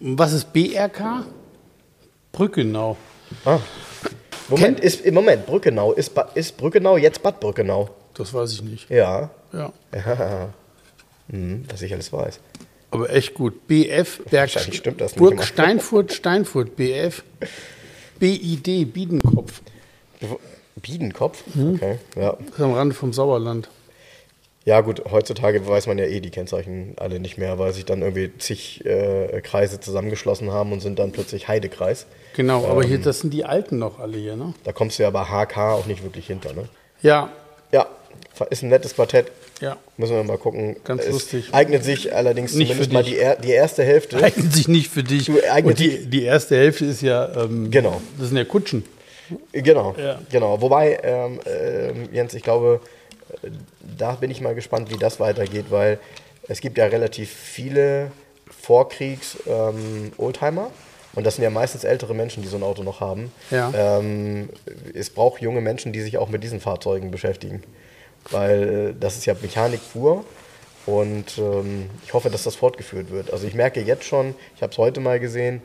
[0.00, 1.24] Und Was ist BRK?
[2.32, 2.96] Brückenau.
[3.44, 3.58] Ah.
[4.48, 5.92] Moment, ist, im Moment, Brückenau.
[5.92, 7.90] Ist, Ba- ist Brückenau jetzt Bad Brückenau?
[8.14, 8.90] Das weiß ich nicht.
[8.90, 9.30] Ja.
[9.52, 9.72] Ja.
[9.94, 10.48] ja.
[11.30, 12.40] Hm, was ich alles weiß.
[12.90, 13.66] Aber echt gut.
[13.68, 15.42] BF, Berg, Wahrscheinlich stimmt das nicht Burg immer.
[15.44, 17.22] Steinfurt, Steinfurt, BF,
[18.18, 19.62] BID, Biedenkopf.
[20.80, 21.42] Biedenkopf?
[21.54, 21.74] Mhm.
[21.76, 22.36] Okay, ja.
[22.38, 23.68] Das ist am Rande vom Sauerland.
[24.64, 28.00] Ja, gut, heutzutage weiß man ja eh die Kennzeichen alle nicht mehr, weil sich dann
[28.00, 32.06] irgendwie zig äh, Kreise zusammengeschlossen haben und sind dann plötzlich Heidekreis.
[32.36, 34.54] Genau, aber hier, das sind die alten noch alle hier, ne?
[34.62, 36.68] Da kommst du ja bei HK auch nicht wirklich hinter, ne?
[37.02, 37.30] Ja,
[37.72, 37.88] Ja,
[38.50, 39.32] ist ein nettes Quartett.
[39.60, 39.76] ja.
[39.96, 40.76] Müssen wir mal gucken.
[40.84, 41.48] Ganz es lustig.
[41.52, 44.16] Eignet sich allerdings Nicht zumindest mal die, er, die erste Hälfte.
[44.22, 45.26] Eignet sich nicht für dich.
[45.26, 48.00] Du, eignet Und die, die erste Hälfte ist ja, ähm, Genau.
[48.18, 48.84] das sind ja Kutschen.
[49.52, 50.20] Genau, Ja.
[50.30, 50.60] genau.
[50.60, 52.80] Wobei, ähm, ähm, Jens, ich glaube,
[53.42, 53.48] äh,
[53.98, 55.98] da bin ich mal gespannt, wie das weitergeht, weil
[56.48, 58.10] es gibt ja relativ viele
[58.60, 60.70] Vorkriegs-Oldtimer.
[61.14, 63.30] und das sind ja meistens ältere Menschen, die so ein Auto noch haben.
[63.50, 63.70] Ja.
[63.74, 64.48] Ähm,
[64.94, 67.62] es braucht junge Menschen, die sich auch mit diesen Fahrzeugen beschäftigen.
[68.30, 70.24] Weil äh, das ist ja Mechanik pur.
[70.86, 73.30] Und ähm, ich hoffe, dass das fortgeführt wird.
[73.32, 75.62] Also ich merke jetzt schon, ich habe es heute mal gesehen, ähm,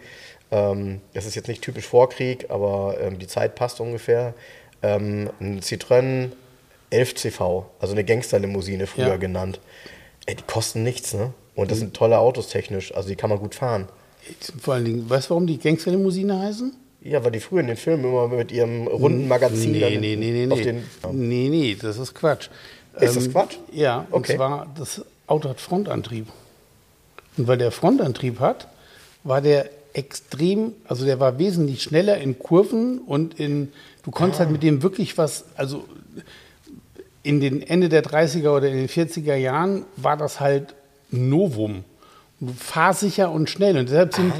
[0.49, 4.33] das ist jetzt nicht typisch Vorkrieg, aber ähm, die Zeit passt ungefähr.
[4.81, 6.29] Ähm, ein Citroën
[6.91, 9.17] 11CV, also eine Gangsterlimousine früher Ja.
[9.17, 9.59] genannt.
[10.25, 11.33] Ey, die kosten nichts, ne?
[11.55, 13.87] Und das sind tolle Autos technisch, also die kann man gut fahren.
[14.61, 16.73] Vor allen Dingen, weißt du, warum die Gangsterlimousine heißen?
[17.01, 20.15] Ja, weil die früher in den Filmen immer mit ihrem runden Magazin Nee, dann nee,
[20.15, 20.63] nee, nee, auf nee.
[20.65, 20.83] den.
[21.11, 22.49] Nee, nee, das ist Quatsch.
[22.99, 23.57] Ist das Quatsch?
[23.71, 24.35] Ja, und Okay.
[24.35, 26.27] zwar, das Auto hat Frontantrieb.
[27.37, 28.67] Und weil der Frontantrieb hat,
[29.23, 33.71] war der extrem, also der war wesentlich schneller in Kurven und in,
[34.03, 34.43] du konntest Ah.
[34.45, 35.85] halt mit dem wirklich was, also
[37.23, 40.75] in den Ende der 30er oder in den 40er Jahren war das halt
[41.11, 41.83] ein Novum.
[42.59, 43.75] Fahrsicher und schnell.
[43.77, 44.31] Und deshalb sind,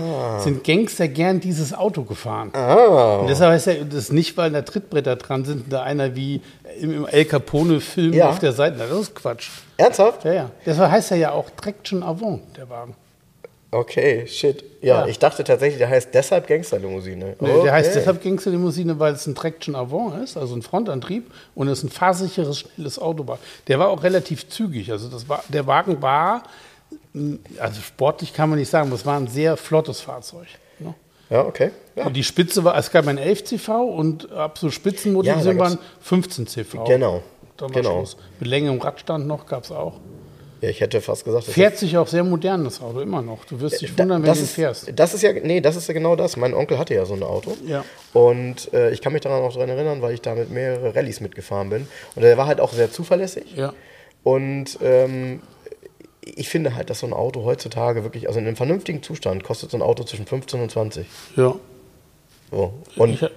[0.44, 2.52] sind Gangster gern dieses Auto gefahren.
[2.54, 6.16] Ah, Und deshalb heißt ja das nicht, weil da Trittbretter dran sind und da einer
[6.16, 6.42] wie
[6.80, 8.30] im, El Capone-Film Ja.
[8.30, 8.78] auf der Seite.
[8.78, 9.50] Das ist Quatsch.
[9.78, 10.24] ernsthaft?
[10.26, 10.52] Ja, ja.
[10.64, 12.94] Deshalb heißt er ja auch Traction Avant, der Wagen.
[13.72, 14.64] Okay, shit.
[14.82, 15.08] Ja, Ja.
[15.08, 17.36] ich dachte tatsächlich, der heißt deshalb Gangsterlimousine.
[17.40, 18.00] Nee, Der heißt Okay.
[18.00, 22.60] deshalb Gangsterlimousine, weil es ein Traction Avant ist, also ein Frontantrieb und es ein fahrsicheres,
[22.60, 23.40] schnelles Auto war.
[23.68, 24.92] Der war auch relativ zügig.
[24.92, 26.44] Also das war, der Wagen war,
[27.14, 30.48] mh, also sportlich kann man nicht sagen, aber es war ein sehr flottes Fahrzeug.
[30.80, 30.94] Ne?
[31.30, 31.72] Ja, okay.
[31.98, 32.06] Ja.
[32.06, 35.78] Und die Spitze war, es gab ein 11 CV und ab so Spitzenmotorisierung Ja, waren
[36.00, 36.86] 15 CV.
[36.86, 37.22] Genau.
[37.58, 37.98] Dann war Genau.
[37.98, 38.18] Schluss.
[38.40, 40.00] Mit längerem Radstand noch gab es auch.
[40.62, 43.46] Ja, ich hätte fast gesagt, Fährt sich auch sehr modern, das Auto, immer noch.
[43.46, 44.92] Du wirst dich Da- wundern, wenn das du ist, fährst.
[44.96, 46.36] Das ist ja, nee, das ist ja genau das.
[46.38, 47.56] Mein Onkel hatte ja so ein Auto.
[47.66, 47.84] Ja.
[48.14, 51.70] Und äh, ich kann mich daran auch daran erinnern, weil ich damit mehrere Rallyes mitgefahren
[51.70, 51.88] bin.
[52.16, 53.56] Und der war halt auch sehr zuverlässig.
[53.56, 53.74] Ja.
[54.24, 55.42] Und ähm,
[56.22, 59.72] ich finde halt, dass so ein Auto heutzutage wirklich, also in einem vernünftigen Zustand, kostet
[59.72, 61.06] so ein Auto zwischen 15 und 20.
[61.38, 61.56] Ja.
[62.52, 62.74] So.
[62.96, 63.30] Und Ich, ja.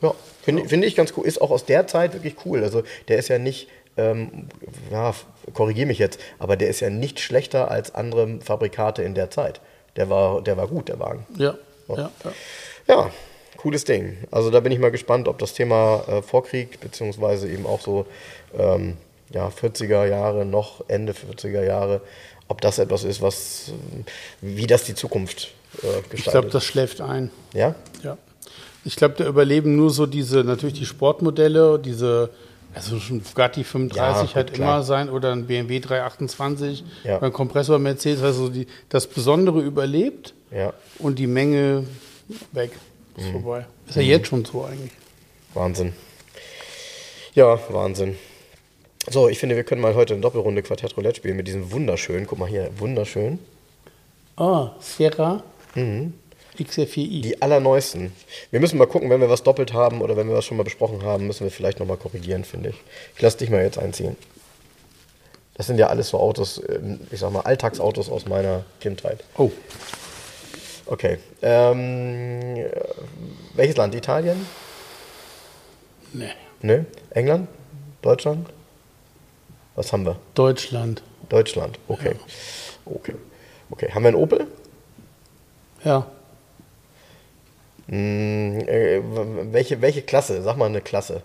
[0.00, 1.26] ja, finde finde ich ganz cool.
[1.26, 2.62] Ist auch aus der Zeit wirklich cool.
[2.62, 4.48] Also der ist ja nicht, ähm,
[4.90, 5.14] ja,
[5.54, 9.60] korrigiere mich jetzt, aber der ist ja nicht schlechter als andere Fabrikate in der Zeit.
[9.96, 11.26] Der war, der war gut, der Wagen.
[11.36, 11.54] Ja.
[11.88, 11.96] Ja.
[12.24, 12.32] ja.
[12.88, 13.10] Ja,
[13.56, 14.16] cooles Ding.
[14.30, 18.06] Also da bin ich mal gespannt, ob das Thema äh, Vorkrieg, beziehungsweise eben auch so
[18.58, 18.96] ähm,
[19.30, 22.00] ja, 40er Jahre, noch Ende 40er Jahre,
[22.48, 24.04] ob das etwas ist, was, äh,
[24.40, 26.18] wie das die Zukunft äh, gestaltet.
[26.18, 27.30] Ich glaube, das schläft ein.
[27.52, 27.74] ja?
[28.02, 28.16] Ja.
[28.84, 32.30] Ich glaube, da überleben nur so diese, natürlich die Sportmodelle, diese,
[32.74, 34.76] also schon Bugatti 35 Ja, gut, klar.
[34.76, 37.20] immer sein oder ein BMW 328, Ja.
[37.20, 41.84] ein Kompressor Mercedes, also die, das Besondere überlebt Ja, und die Menge
[42.52, 42.72] weg.
[43.16, 43.32] Ist Mhm.
[43.42, 43.66] vorbei.
[43.88, 44.92] Ist ja jetzt schon so eigentlich.
[45.54, 45.92] Wahnsinn.
[47.34, 48.16] Ja, Wahnsinn.
[49.10, 52.26] So, ich finde, wir können mal heute eine Doppelrunde Quartett Roulette spielen mit diesem wunderschönen,
[52.26, 53.38] guck mal hier, wunderschön.
[54.36, 55.42] Ah, Sierra
[56.58, 57.22] XR4i.
[57.22, 58.12] Die allerneuesten.
[58.50, 60.62] Wir müssen mal gucken, wenn wir was doppelt haben oder wenn wir was schon mal
[60.64, 62.76] besprochen haben, müssen wir vielleicht nochmal korrigieren, finde ich.
[63.16, 64.16] Ich lasse dich mal jetzt einziehen.
[65.54, 69.22] Das sind ja alles so Autos, ähm, ich sag mal, Alltagsautos aus meiner Kindheit.
[69.36, 69.50] Oh,
[70.86, 71.18] Okay.
[71.40, 72.70] Ähm, äh,
[73.54, 73.94] welches Land?
[73.94, 74.46] Italien?
[76.12, 76.30] ne.
[76.60, 76.86] Ne?
[77.10, 77.48] England?
[78.02, 78.48] Deutschland?
[79.74, 80.16] Was haben wir?
[80.34, 81.02] Deutschland.
[81.28, 81.78] Deutschland.
[81.88, 82.14] Okay.
[82.84, 83.14] Okay.
[83.70, 83.90] Okay.
[83.92, 84.46] Haben wir einen Opel?
[85.82, 86.06] Ja.
[87.88, 90.42] Hm, äh, w- welche, welche Klasse?
[90.42, 91.22] Sag mal eine Klasse.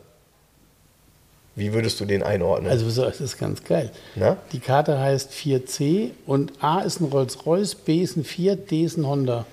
[1.55, 2.69] Wie würdest du den einordnen?
[2.71, 3.91] Also so, das ist ganz geil.
[4.15, 4.37] Na?
[4.51, 8.97] Die Karte heißt 4C und A ist ein Rolls-Royce, B ist ein Fiat, D ist
[8.97, 9.45] ein Honda.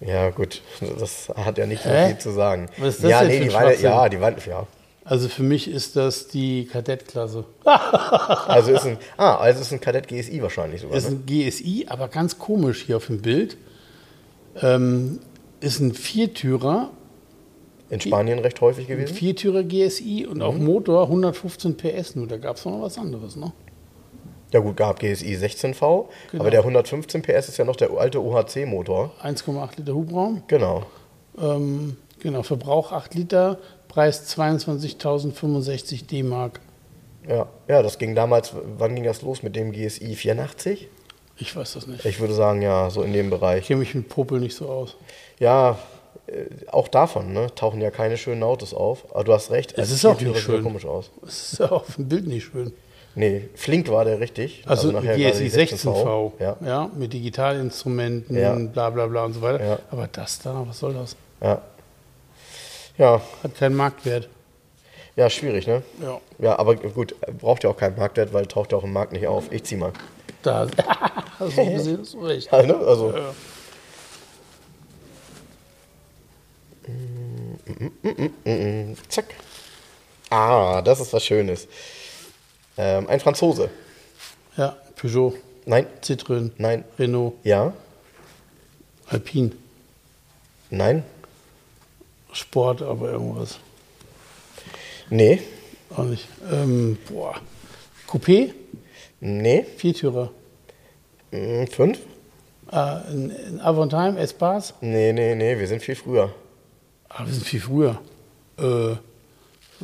[0.00, 0.62] ja, gut.
[0.98, 2.68] Das hat ja nicht so viel zu sagen.
[2.78, 3.84] Was ist das ja, nee, die Schwachsinn?
[3.84, 4.66] ja, die waren, ja.
[5.04, 7.44] Also für mich ist das die Kadettklasse.
[7.64, 10.96] Also ist ein, ah, also ist ein Kadett GSI wahrscheinlich sogar.
[10.96, 11.16] Ist Ne?
[11.16, 13.56] ein GSI, aber ganz komisch hier auf dem Bild.
[14.62, 15.20] Ähm,
[15.64, 16.90] ist ein Viertürer,
[17.90, 19.14] In Spanien recht häufig ein gewesen.
[19.14, 20.42] Viertürer GSI und Mhm.
[20.42, 22.26] auch Motor 115 PS nur.
[22.26, 23.52] Da gab es noch was anderes, ne?
[24.52, 26.42] Ja gut, gab GSI 16V, Genau.
[26.42, 29.12] aber der 115 PS ist ja noch der alte UHC-Motor.
[29.22, 30.42] 1,8 Liter Hubraum.
[30.46, 30.84] Genau.
[31.40, 33.58] Ähm, genau, Verbrauch 8 Liter,
[33.88, 36.60] Preis 22.065 D-Mark.
[37.28, 40.88] Ja, ja, das ging damals, wann ging das los mit dem GSI 84?
[41.36, 42.04] Ich weiß das nicht.
[42.04, 43.66] Ich würde sagen, ja, so in dem Ich Bereich.
[43.66, 44.96] kenne mich mit Popel nicht so aus.
[45.40, 45.78] Ja,
[46.28, 49.04] äh, auch davon, ne, tauchen ja keine schönen Autos auf.
[49.12, 50.62] Aber du hast recht, Es als ist auch nicht schön.
[50.62, 51.10] komisch aus.
[51.22, 52.72] Das ist ja auf dem Bild nicht schön.
[53.16, 54.64] Nee, flink war der richtig.
[54.66, 56.90] Also, nachher GSI gerade die 16V, Ja, ja.
[56.96, 58.54] mit Digitalinstrumenten, Ja.
[58.54, 59.64] bla bla bla und so weiter.
[59.64, 59.78] Ja.
[59.90, 61.16] Aber das da, was soll das?
[61.40, 61.60] ja.
[62.96, 64.28] Ja, Hat keinen Marktwert.
[65.16, 65.82] ja, schwierig, ne?
[66.00, 66.20] Ja.
[66.38, 69.26] Ja, aber gut, braucht ja auch keinen Marktwert, weil taucht ja auch im Markt nicht
[69.26, 69.50] auf.
[69.50, 69.92] Ich zieh mal.
[70.44, 70.66] Da,
[71.38, 72.52] so gesehen du recht.
[72.52, 72.76] Ja, ne?
[72.76, 73.34] Also, Ja.
[79.08, 79.26] zack.
[80.30, 81.66] Ah, das ist was Schönes.
[82.76, 83.70] Ähm, ein Franzose.
[84.56, 85.34] Ja, Peugeot,
[85.66, 87.72] Nein, Citroën, nein, Renault, ja,
[89.06, 89.52] Alpine,
[90.68, 91.02] nein,
[92.32, 93.58] Sport, aber irgendwas.
[95.08, 95.40] nee,
[95.96, 96.26] Auch nicht.
[96.50, 97.36] Ähm, boah.
[98.06, 98.52] Coupé,
[99.24, 100.30] nee, Viertürer.
[101.32, 101.98] mm, fünf?
[102.70, 104.74] Äh, ein, Avantime, Espace.
[104.80, 106.32] Nee, nee, nee, wir sind viel früher.
[107.08, 108.00] Ah, wir sind viel früher.
[108.58, 108.96] Äh,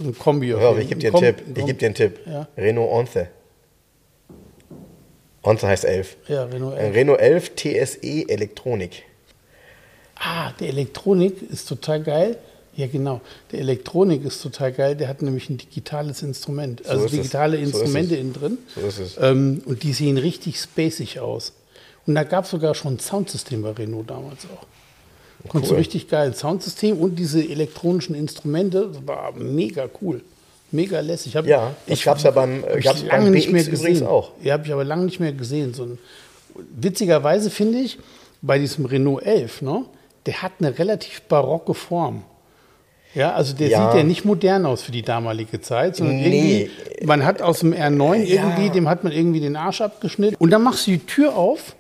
[0.01, 0.49] ein Kombi.
[0.49, 1.59] Hör, ich gebe dir ein einen Kom- Tipp.
[1.59, 2.21] Ich gebe dir einen Tipp.
[2.27, 2.49] Ja.
[2.57, 3.29] Renault Onze.
[5.43, 6.17] Onze heißt 11.
[6.29, 6.95] Ja, Renault Ein 11.
[6.97, 9.05] Renault 11 TSE Elektronik.
[10.17, 12.37] Ah, der Elektronik ist total geil.
[12.77, 13.21] Ja, genau.
[13.53, 14.95] Der Elektronik ist total geil.
[14.97, 16.87] Der hat nämlich ein digitales Instrument.
[16.87, 17.11] Also es.
[17.11, 18.21] digitale So ist Instrumente es.
[18.21, 18.59] innen drin.
[18.75, 19.17] So ist es.
[19.21, 21.53] Ähm, und die sehen richtig spacig aus.
[22.07, 24.67] Und da gab es sogar schon ein Soundsystem bei Renault damals auch.
[25.49, 25.77] Konntest Cool.
[25.77, 26.35] du richtig geil.
[26.35, 28.91] Soundsystem und diese elektronischen Instrumente.
[28.93, 30.23] Das war mega cool.
[30.71, 31.35] Mega lässig.
[31.37, 34.07] Hab, Ja, das gab's ja beim- ich gab's lange beim nicht mehr gesehen.
[34.07, 34.31] auch.
[34.43, 35.75] Ja, habe ich aber lange nicht mehr gesehen.
[35.75, 35.99] So ein,
[36.81, 37.99] witzigerweise finde ich,
[38.43, 39.85] bei diesem Renault 11, ne,
[40.27, 42.23] der hat eine relativ barocke Form.
[43.15, 43.91] Ja, also der Ja.
[43.91, 46.69] sieht ja nicht modern aus für die damalige Zeit, sondern Nee.
[46.69, 50.37] irgendwie, man hat aus dem R9 irgendwie, dem hat man irgendwie den Arsch abgeschnitten.
[50.39, 51.75] Und dann machst du die Tür auf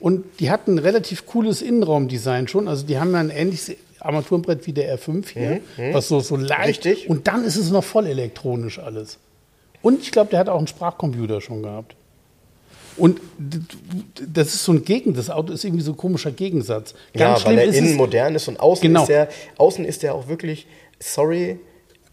[0.00, 2.68] und die hat ein relativ cooles Innenraumdesign schon.
[2.68, 5.60] Also die haben ja ein ähnliches Armaturenbrett wie der R5 hier,
[5.92, 6.84] was so, so leicht.
[6.84, 7.08] Mhm, Richtig.
[7.08, 9.18] Und dann ist es noch voll elektronisch alles.
[9.80, 11.96] Und ich glaube, der hat auch einen Sprachcomputer schon gehabt.
[12.96, 13.20] Und
[14.32, 16.94] das ist so ein Gegen, das Auto ist irgendwie so ein komischer Gegensatz.
[17.14, 19.02] ja, weil er innen modern ist und außen Genau.
[19.02, 19.28] ist er,
[19.58, 20.66] außen ist er auch wirklich,
[21.00, 21.58] sorry,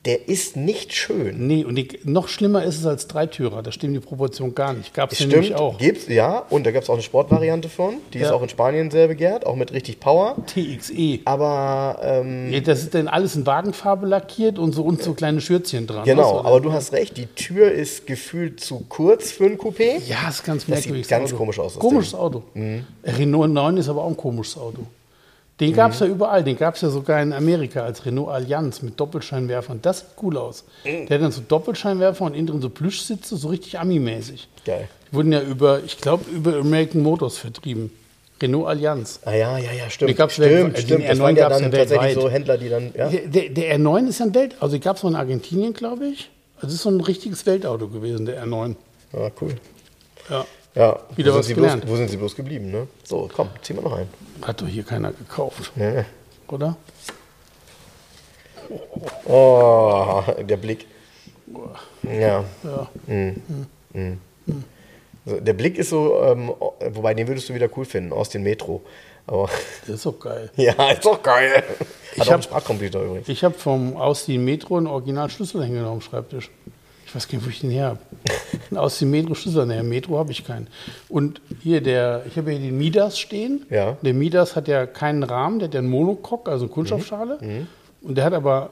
[0.06, 1.46] der ist nicht schön.
[1.46, 3.62] Nee, und die, noch schlimmer ist es als Dreitürer.
[3.62, 4.96] Da stimmen die Proportionen gar nicht.
[4.96, 5.78] Gab es nämlich auch.
[5.78, 8.34] gibt's, ja, und da gab es auch eine Sportvariante von, die ist Ja.
[8.34, 10.38] auch in Spanien sehr begehrt, auch mit richtig Power.
[10.48, 11.20] TXE.
[11.26, 15.40] Aber ähm, Ja, das ist dann alles in Wagenfarbe lackiert und so, und so kleine
[15.40, 16.04] Schürzchen dran.
[16.04, 20.02] genau, aber du hast recht, die Tür ist gefühlt zu kurz für ein Coupé.
[20.08, 21.04] Ja, ist ganz Das merkwürdig.
[21.06, 22.20] sieht ganz komisch aus, das Komisches Ding.
[22.20, 22.44] Auto.
[23.04, 24.82] Renault 9 ist aber auch ein komisches Auto.
[25.62, 26.44] Den gab es ja überall.
[26.44, 29.80] Den gab es ja sogar in Amerika als Renault Allianz mit Doppelscheinwerfern.
[29.82, 30.66] Das sieht cool aus.
[30.84, 34.48] Der hat dann so Doppelscheinwerfer und innen drin so Plüschsitze, so richtig Ami-mäßig.
[34.66, 34.90] Geil.
[35.10, 37.92] Die wurden ja über, ich glaube, über American Motors vertrieben.
[38.42, 39.20] Renault Allianz.
[39.24, 40.18] Ah ja, ja, ja, stimmt.
[40.18, 40.76] Gab's stimmt.
[40.76, 41.08] Den stimmt.
[41.08, 42.14] Das R9 waren ja dann tatsächlich weltweit.
[42.16, 43.10] so Händler, die dann, ja.
[43.10, 46.08] Der, der, der R9 ist ja ein Welt, also gab es noch in Argentinien, glaube
[46.08, 46.32] ich.
[46.56, 48.76] Also es ist so ein richtiges Weltauto gewesen, der R9.
[49.14, 49.56] Ah, cool.
[50.30, 50.46] Ja.
[50.74, 51.90] Ja, Wieder wo, was sind sie bloß, gelernt.
[51.92, 52.88] wo sind sie bloß geblieben, ne?
[53.04, 54.08] So, komm, zieh mal noch ein.
[54.42, 56.06] Hat doch hier keiner gekauft, Nee.
[56.48, 56.78] oder?
[59.26, 60.88] Oh, der Blick.
[62.04, 62.44] Ja.
[62.64, 62.88] Ja.
[65.26, 66.52] So, der Blick ist so, ähm,
[66.94, 68.82] wobei den würdest du wieder cool finden, aus dem Metro.
[69.28, 69.50] Aber
[69.86, 70.50] Das ist doch geil.
[70.56, 71.58] ja, ist doch geil.
[71.58, 71.64] Hat
[72.16, 73.30] Ich auch einen hab- Sprachcomputer übrigens.
[73.30, 76.50] Ich habe vom Austin Metro einen Original-Schlüsselhänger am Schreibtisch.
[77.12, 78.00] Ich weiß gar nicht, wo ich den her habe.
[78.70, 79.84] Einen Austin Metro Schlüsselhänger.
[79.84, 80.68] Metro habe ich keinen.
[81.10, 83.66] Und hier der, ich habe hier den Midas stehen.
[83.70, 83.98] Ja.
[84.02, 87.38] Der Midas hat ja keinen Rahmen, der hat ja einen Monocoque, also eine Kunststoffschale.
[87.42, 87.68] Mhm.
[88.02, 88.70] Und der hat aber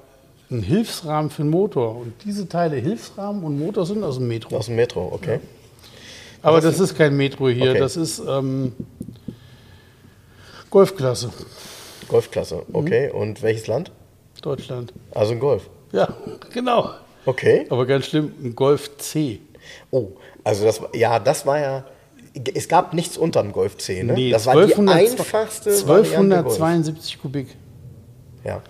[0.50, 1.98] einen Hilfsrahmen für den Motor.
[1.98, 4.56] Und diese Teile, Hilfsrahmen und Motor, sind aus dem Metro.
[4.56, 5.42] Aus dem Metro, okay.
[6.42, 7.80] Aber das ist kein Metro hier, Okay.
[7.80, 8.72] das ist ähm,
[10.70, 11.30] Golfklasse,
[12.08, 13.12] Golfklasse, okay.
[13.12, 13.92] Und welches Land?
[14.42, 14.94] Deutschland.
[15.12, 15.70] Also ein Golf.
[15.92, 16.08] Ja,
[16.54, 16.92] genau.
[17.26, 17.66] Okay.
[17.70, 19.40] Aber ganz schlimm, ein Golf C.
[19.92, 20.08] Oh,
[20.44, 21.86] also das war, ja, das war ja,
[22.56, 24.14] es gab nichts unter dem Golf C, ne?
[24.14, 26.54] Nee, das war die 1200 einfachste Variante Golf.
[26.62, 27.48] 1272 Kubik.
[28.44, 28.62] Ja.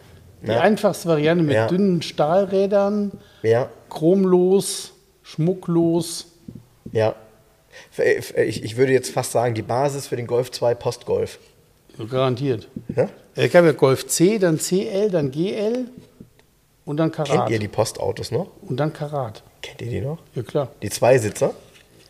[0.41, 0.61] Die Ja.
[0.61, 1.67] einfachste Variante mit Ja.
[1.67, 3.11] dünnen Stahlrädern,
[3.43, 4.93] ja, chromlos,
[5.23, 6.27] schmucklos.
[6.91, 7.15] ja.
[7.97, 11.39] Ich, ich würde jetzt fast sagen, die Basis für den Golf 2 Postgolf.
[12.09, 12.67] Garantiert.
[12.95, 13.09] Ja?
[13.35, 15.85] Es gab ja Golf C, dann CL, dann GL
[16.89, 17.51] und dann Kennt Karat.
[17.51, 18.47] ihr die Postautos noch?
[18.67, 19.43] Und dann Karat.
[19.61, 20.17] Kennt ihr die noch?
[20.33, 20.69] Ja, klar.
[20.81, 21.53] Die Zweisitzer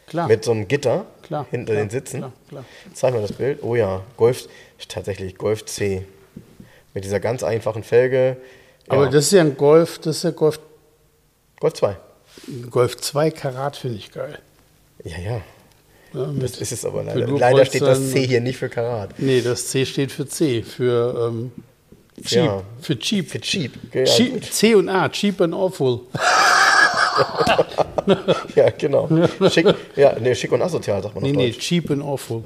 [0.07, 0.29] Klar.
[0.29, 2.19] mit so einem Gitter Klar, hinter klar, den Sitzen.
[2.19, 2.65] klar, klar.
[2.93, 3.61] Zeig mal das Bild.
[3.61, 4.47] Oh ja, Golf,
[4.87, 6.05] tatsächlich Golf C.
[6.93, 8.37] Mit dieser ganz einfachen Felge.
[8.87, 10.61] Ja, Aber das ist ja ein Golf, das ist ja Golf.
[11.59, 11.97] Golf 2.
[12.71, 14.39] Golf 2 Karat finde ich geil.
[15.03, 15.41] Ja, ja.
[16.13, 17.27] Ja, Das ist es aber leider.
[17.27, 19.19] Leider steht das C hier nicht für Karat.
[19.19, 21.51] Nee, das C steht für C, für ähm,
[22.23, 22.45] cheap.
[22.45, 22.63] Ja.
[22.81, 23.29] Für cheap.
[23.29, 23.73] Für cheap.
[23.93, 24.43] Ja, cheap.
[24.43, 26.01] C und A, cheap and awful.
[28.55, 29.07] ja, genau.
[29.49, 31.59] Schick, ja, nee, schick und asozial sagt man Nee, nee, Deutsch.
[31.59, 32.43] cheap and awful.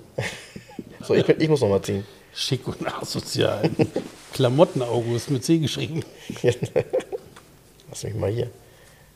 [1.05, 2.05] So, ich, ich muss noch mal ziehen.
[2.33, 3.69] Schick und asozial.
[4.33, 6.03] Klamotten-August mit C geschrieben.
[7.89, 8.49] Lass mich mal hier.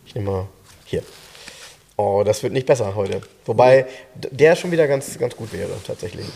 [0.05, 0.47] Ich nehme mal
[0.85, 1.01] hier.
[1.95, 3.21] Oh, das wird nicht besser heute.
[3.45, 6.27] Wobei der schon wieder ganz, ganz gut wäre, tatsächlich.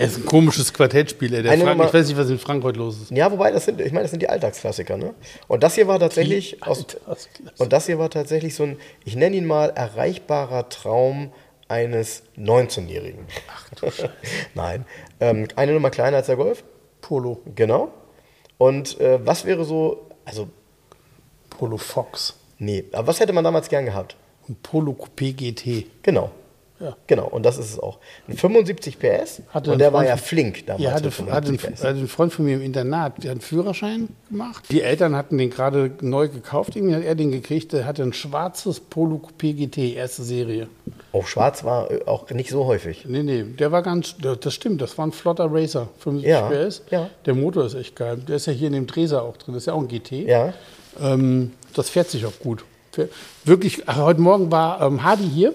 [0.00, 1.42] Er ist ein komisches Quartettspiel, ey.
[1.42, 3.10] Der Eine Frank, Nummer- ich weiß nicht, was in Frankreich los ist.
[3.10, 5.14] Ja, wobei, das sind, ich meine, das sind die Alltagsklassiker, ne?
[5.48, 6.86] Und das hier war tatsächlich aus,
[7.58, 11.32] und das hier war tatsächlich so ein, ich nenne ihn mal erreichbarer Traum
[11.68, 13.26] eines 19-Jährigen.
[13.54, 14.10] Ach du Scheiße.
[14.54, 14.84] Nein.
[15.20, 16.64] Ähm, eine Nummer kleiner als der Golf,
[17.00, 17.40] Polo.
[17.54, 17.92] genau.
[18.58, 20.48] Und äh, was wäre so, also,
[21.50, 22.36] Polo Fox.
[22.58, 24.16] nee, aber was hätte man damals gern gehabt?
[24.48, 25.86] Und Polo Coupé GT.
[26.02, 26.30] Genau.
[26.80, 26.96] Ja.
[27.06, 27.98] Genau, und das ist es auch.
[28.26, 30.82] Ein 75 PS Hatte und der war ja flink damals.
[30.82, 31.84] Ja, hatte, hatte, 75 ein, PS.
[31.84, 34.64] hatte ein Freund von mir im Internat, der hat einen Führerschein gemacht.
[34.70, 37.72] Die Eltern hatten den gerade neu gekauft, irgendwie hat er den gekriegt.
[37.74, 40.68] Der hatte ein schwarzes Polo Coupé GT, erste Serie.
[41.12, 43.04] Auch schwarz war äh, auch nicht so häufig.
[43.06, 46.82] Nee, nee, der war ganz, das stimmt, das war ein flotter Racer, 75 Ja, PS.
[46.90, 47.10] ja.
[47.26, 48.16] Der Motor ist echt geil.
[48.26, 50.12] Der ist ja hier in dem Treser auch drin, das ist ja auch ein GT.
[50.12, 50.54] Ja.
[51.00, 52.64] Ähm, das fährt sich auch gut.
[53.44, 55.52] Wirklich, ach, heute Morgen war ähm, Hardy hier.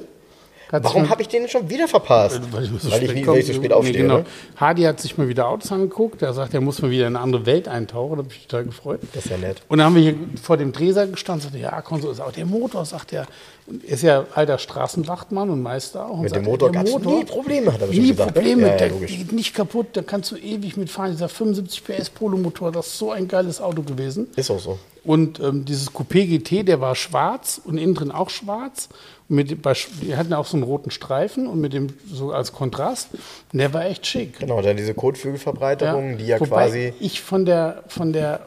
[0.71, 2.41] Hat sich Warum habe ich den schon wieder verpasst?
[2.51, 4.01] Weil ich, so weil ich, nie, weil ich so spät Nee, aufstehe.
[4.01, 4.17] genau.
[4.19, 4.25] Ne?
[4.57, 6.21] Hardy hat sich mal wieder Autos angeguckt.
[6.21, 8.11] Er sagt, er muss mal wieder in eine andere Welt eintauchen.
[8.13, 8.99] Da habe ich mich total gefreut.
[9.13, 9.61] Das ist ja nett.
[9.69, 11.43] Und dann haben wir hier vor dem Dreser gestanden.
[11.43, 13.27] Sagte, ja, Konso ist auch der Motor, sagt er.
[13.67, 16.15] Und er ist ja alter Straßenwachtmann und Meister auch.
[16.17, 18.29] Und Mit dem sagt, Motor der gab es nie Probleme, hat er Nie gesagt.
[18.35, 18.41] ne?
[18.41, 19.17] Probleme, Ja, ja, der logisch.
[19.17, 21.11] geht nicht kaputt, da kannst du ewig mitfahren.
[21.11, 24.27] Dieser 75 PS Polo-Motor, das ist so ein geiles Auto gewesen.
[24.35, 24.77] Ist auch so.
[25.03, 28.89] Und ähm, dieses Coupé GT, der war schwarz und innen drin auch schwarz.
[29.27, 33.09] Mit, bei, die hatten auch so einen roten Streifen und mit dem so als Kontrast.
[33.51, 34.39] Und der war echt schick.
[34.39, 36.93] Genau, dann diese Kotflügelverbreiterung, die ja Wobei quasi.
[36.99, 38.45] Ich von der, von der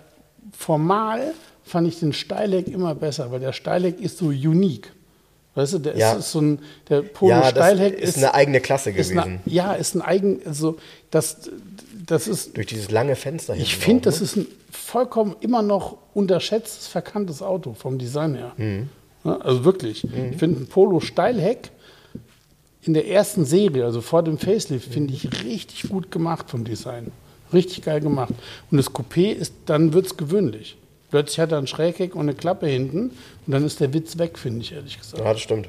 [0.56, 4.92] Formal fand ich den Steileck immer besser, weil der Steileck ist so unique.
[5.56, 6.12] Weißt du, der Ja.
[6.14, 9.18] ist so ein, der Polo Ja, Steilheck ist eine eigene Klasse ist gewesen.
[9.18, 10.78] eine, ja, ist ein eigen, also
[11.10, 11.50] das,
[12.06, 15.96] das ist, Durch dieses lange Fenster ich hinten finde, das ist ein vollkommen immer noch
[16.14, 18.52] unterschätztes, verkanntes Auto vom Design her.
[18.56, 18.88] Mhm.
[19.24, 20.04] Ja, also wirklich.
[20.04, 21.70] Ich finde ein Polo Steilheck
[22.82, 27.12] in der ersten Serie, also vor dem Facelift, finde ich richtig gut gemacht vom Design.
[27.52, 28.32] Richtig geil gemacht.
[28.70, 30.76] Und das Coupé ist, dann wird es gewöhnlich.
[31.10, 33.10] Plötzlich hat er ein Schrägheck und eine Klappe hinten
[33.46, 35.22] und dann ist der Witz weg, finde ich ehrlich gesagt.
[35.22, 35.68] Ja, das stimmt.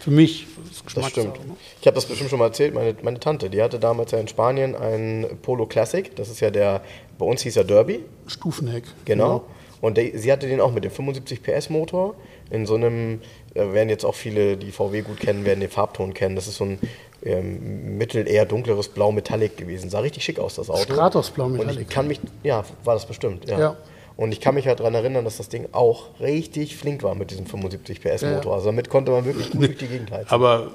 [0.00, 0.46] Für mich.
[0.68, 1.34] Das, ist Das stimmt.
[1.46, 1.56] ne?
[1.80, 2.74] Ich habe das bestimmt schon mal erzählt.
[2.74, 6.14] Meine, meine Tante, die hatte damals ja in Spanien einen Polo Classic.
[6.16, 6.82] Das ist ja der,
[7.18, 8.00] bei uns hieß er Derby.
[8.26, 8.84] Stufenheck.
[9.04, 9.44] Genau.
[9.80, 12.14] Und der, sie hatte den auch mit dem 75 PS Motor
[12.50, 13.20] in so einem,
[13.54, 16.36] da werden jetzt auch viele, die VW gut kennen, werden den Farbton kennen.
[16.36, 16.78] Das ist so ein
[17.22, 19.90] ähm, mittel eher dunkleres Blau Metallic gewesen.
[19.90, 20.94] Sah richtig schick aus, das Auto.
[20.94, 21.82] Stratos Blau Und Metallic.
[21.82, 23.58] ich kann mich, ja, war das bestimmt, ja.
[23.58, 23.76] Ja.
[24.16, 27.30] Und ich kann mich halt daran erinnern, dass das Ding auch richtig flink war mit
[27.30, 28.52] diesem 75 PS Motor.
[28.52, 28.52] Ja.
[28.52, 30.28] Also damit konnte man wirklich gut durch die Gegend heizen.
[30.28, 30.72] Aber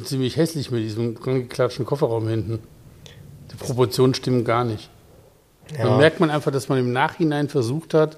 [0.00, 2.58] äh, ziemlich hässlich mit diesem angeklatschten Kofferraum hinten.
[3.52, 4.90] Die Proportionen stimmen gar nicht.
[5.76, 5.84] Ja.
[5.84, 8.16] Dann merkt man einfach, dass man im Nachhinein versucht hat,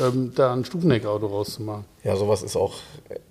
[0.00, 1.84] ähm, da ein Stufenheckauto rauszumachen.
[2.04, 2.74] Ja, sowas ist auch.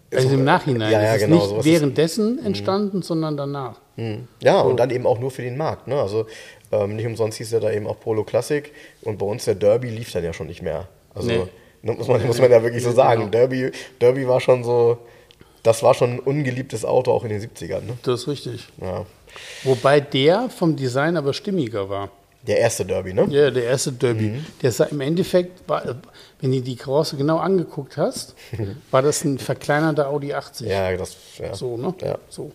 [0.10, 0.92] Ist Also auch- im Nachhinein.
[0.92, 1.36] Ja, ja, das ist genau.
[1.38, 3.78] nicht sowas ist- währenddessen entstanden, sondern danach.
[3.96, 4.28] Mhm.
[4.42, 5.88] Ja, und dann eben auch nur für den Markt.
[5.88, 5.96] Ne?
[6.00, 6.26] Also
[6.72, 8.72] ähm, nicht umsonst hieß er da eben auch Polo Classic
[9.04, 10.88] und bei uns der Derby lief dann ja schon nicht mehr.
[11.16, 11.42] Also Nee.
[11.82, 13.22] ne, muss, man, muss man ja wirklich so sagen.
[13.22, 13.32] Genau.
[13.32, 14.98] Derby, Derby war schon so,
[15.64, 17.82] das war schon ein ungeliebtes Auto auch in den 70ern.
[17.82, 17.94] Ne?
[18.04, 18.68] Das ist richtig.
[18.82, 19.06] Ja.
[19.64, 22.10] Wobei der vom Design aber stimmiger war.
[22.48, 23.28] Der erste Derby, ne?
[23.30, 24.30] Ja, der erste Derby.
[24.30, 24.46] Mhm.
[24.64, 25.94] Der sah im Endeffekt, war, äh,
[26.42, 28.36] wenn du die Karosse genau angeguckt hast,
[28.92, 30.68] war das ein verkleinerter Audi 80.
[30.68, 31.16] Ja, das.
[31.38, 31.54] Ja.
[31.54, 31.94] So, ne?
[32.02, 32.18] Ja.
[32.30, 32.52] So.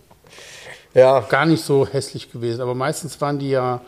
[0.93, 1.21] ja.
[1.21, 2.61] gar nicht so hässlich gewesen.
[2.61, 3.81] Aber meistens waren die ja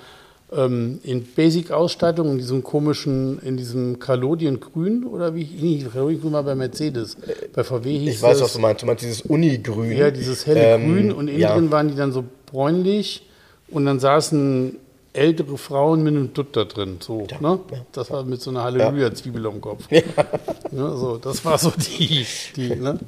[0.55, 6.55] ähm, in Basic-Ausstattung, in diesem komischen, in diesem Kalodiengrün oder wie, nee, Kalodiengrün war bei
[6.55, 7.17] Mercedes.
[7.53, 8.81] Bei VW hieß Ich weiß, das, was du meinst.
[8.81, 9.97] Du meinst dieses Unigrün.
[9.97, 11.53] ja, dieses helle Ähm, Grün und innen ja.
[11.53, 13.27] drin waren die dann so bräunlich
[13.67, 14.77] und dann saßen
[15.13, 16.97] ältere Frauen mit einem Dutt da drin.
[16.99, 17.59] So, ne?
[17.91, 19.85] Das war mit so einer Halleluja-Zwiebel am Kopf.
[20.71, 20.95] Ja.
[20.95, 22.99] so, das war so die, die ne?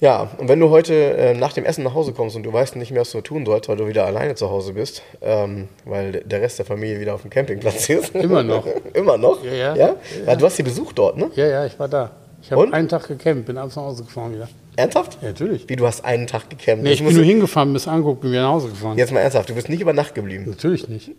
[0.00, 2.74] Ja, und wenn du heute äh, nach dem Essen nach Hause kommst und du weißt
[2.76, 6.12] nicht mehr, was du tun sollst, weil du wieder alleine zu Hause bist, ähm, weil
[6.24, 8.14] der Rest der Familie wieder auf dem Campingplatz ist.
[8.14, 8.66] Immer noch.
[8.94, 9.44] Immer noch?
[9.44, 9.76] Ja, ja.
[9.76, 9.96] ja?
[10.26, 11.30] ja du hast sie besucht dort, ne?
[11.36, 12.10] Ja, ja, ich war da.
[12.42, 14.48] Ich habe einen Tag gecampt, bin abends nach Hause gefahren wieder.
[14.76, 15.18] Ernsthaft?
[15.20, 15.68] Ja, natürlich.
[15.68, 16.82] Wie, du hast einen Tag gecampt?
[16.82, 18.96] Nee, Das ich bin nur du- hingefahren, bis angeguckt, bin wieder nach Hause gefahren.
[18.96, 20.44] Jetzt mal ernsthaft, du bist nicht über Nacht geblieben.
[20.48, 21.10] Natürlich nicht.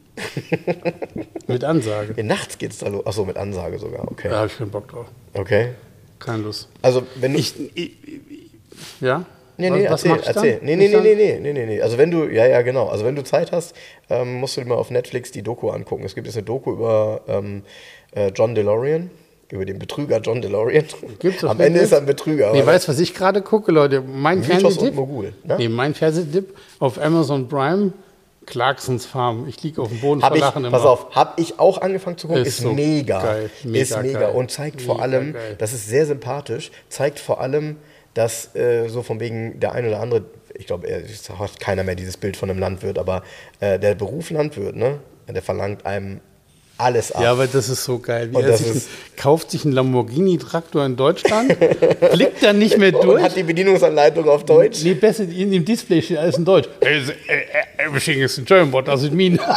[1.47, 2.13] Mit Ansage.
[2.17, 3.05] Ja, nachts geht's da los.
[3.05, 4.29] Achso, mit Ansage sogar, okay.
[4.29, 5.05] Da habe ich keinen Bock drauf.
[5.33, 5.69] Okay.
[6.19, 6.69] Keine Lust.
[6.81, 7.39] Also, wenn du.
[7.39, 7.91] Ich, ich,
[9.01, 9.25] Ja?
[9.57, 10.35] Nee, nee, was erzähl, ich dann?
[10.35, 10.59] erzähl.
[10.63, 11.81] Nee, nee, Ich nee, nee, nee, nee, nee.
[11.81, 12.87] Also wenn du, ja, ja, genau.
[12.87, 13.75] Also wenn du Zeit hast,
[14.09, 16.03] ähm, musst du dir mal auf Netflix die Doku angucken.
[16.05, 17.61] Es gibt jetzt eine Doku über ähm,
[18.15, 19.11] äh, John DeLorean,
[19.51, 20.85] über den Betrüger John DeLorean.
[21.19, 22.51] Gibt's Am Ende ist er ein Betrüger.
[22.53, 24.01] Nee, weißt du, was ich gerade gucke, Leute?
[24.01, 24.95] Mein Fernsehtipp.
[24.95, 25.57] Mogul, ne?
[25.57, 27.93] Nee, mein Fernsehtipp auf Amazon Prime,
[28.45, 29.47] Clarksons Farm.
[29.47, 30.89] Ich liege auf dem Boden Hab vor ich, Lachen pass immer.
[30.89, 34.19] auf, habe ich auch angefangen zu gucken, Ist ist, so mega, geil, mega ist mega
[34.21, 34.35] geil.
[34.35, 35.55] und zeigt vor Mega allem, geil.
[35.57, 37.77] das ist sehr sympathisch, zeigt vor allem,
[38.13, 40.25] dass äh, so von wegen der ein oder andere,
[40.55, 43.23] ich glaube, es hat keiner mehr dieses Bild von einem Landwirt, aber
[43.59, 46.19] äh, der Beruf Landwirt, ne, der verlangt einem
[46.77, 47.21] alles ab.
[47.21, 48.29] Ja, aber das ist so geil.
[48.31, 48.81] Wie Und er sich ein,
[49.15, 51.55] kauft sich einen Lamborghini-Traktor in Deutschland,
[52.11, 53.23] blickt dann nicht mehr und durch.
[53.23, 54.83] hat die Bedienungsanleitung auf Deutsch.
[54.83, 56.67] Nee, besser in dem Display steht alles in Deutsch.
[56.81, 57.05] Äh, äh,
[57.77, 59.39] Everything is in German, what does it mean?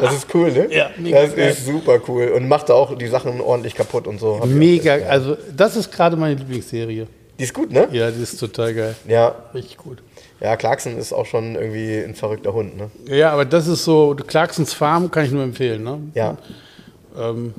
[0.00, 0.66] Das ist cool, ne?
[0.70, 1.50] Ja, mega Das geil.
[1.50, 4.40] ist super cool und macht da auch die Sachen ordentlich kaputt und so.
[4.44, 7.06] Mega, also das ist gerade meine Lieblingsserie.
[7.38, 7.88] Die ist gut, ne?
[7.92, 8.94] Ja, die ist total geil.
[9.08, 9.34] Ja.
[9.54, 9.98] Richtig gut.
[10.44, 12.90] Ja, Clarkson ist auch schon irgendwie ein verrückter Hund, ne?
[13.06, 15.82] Ja, aber das ist so, Clarksons Farm kann ich nur empfehlen.
[15.82, 15.98] Ne?
[16.12, 16.36] Ja.
[17.18, 17.54] Ähm,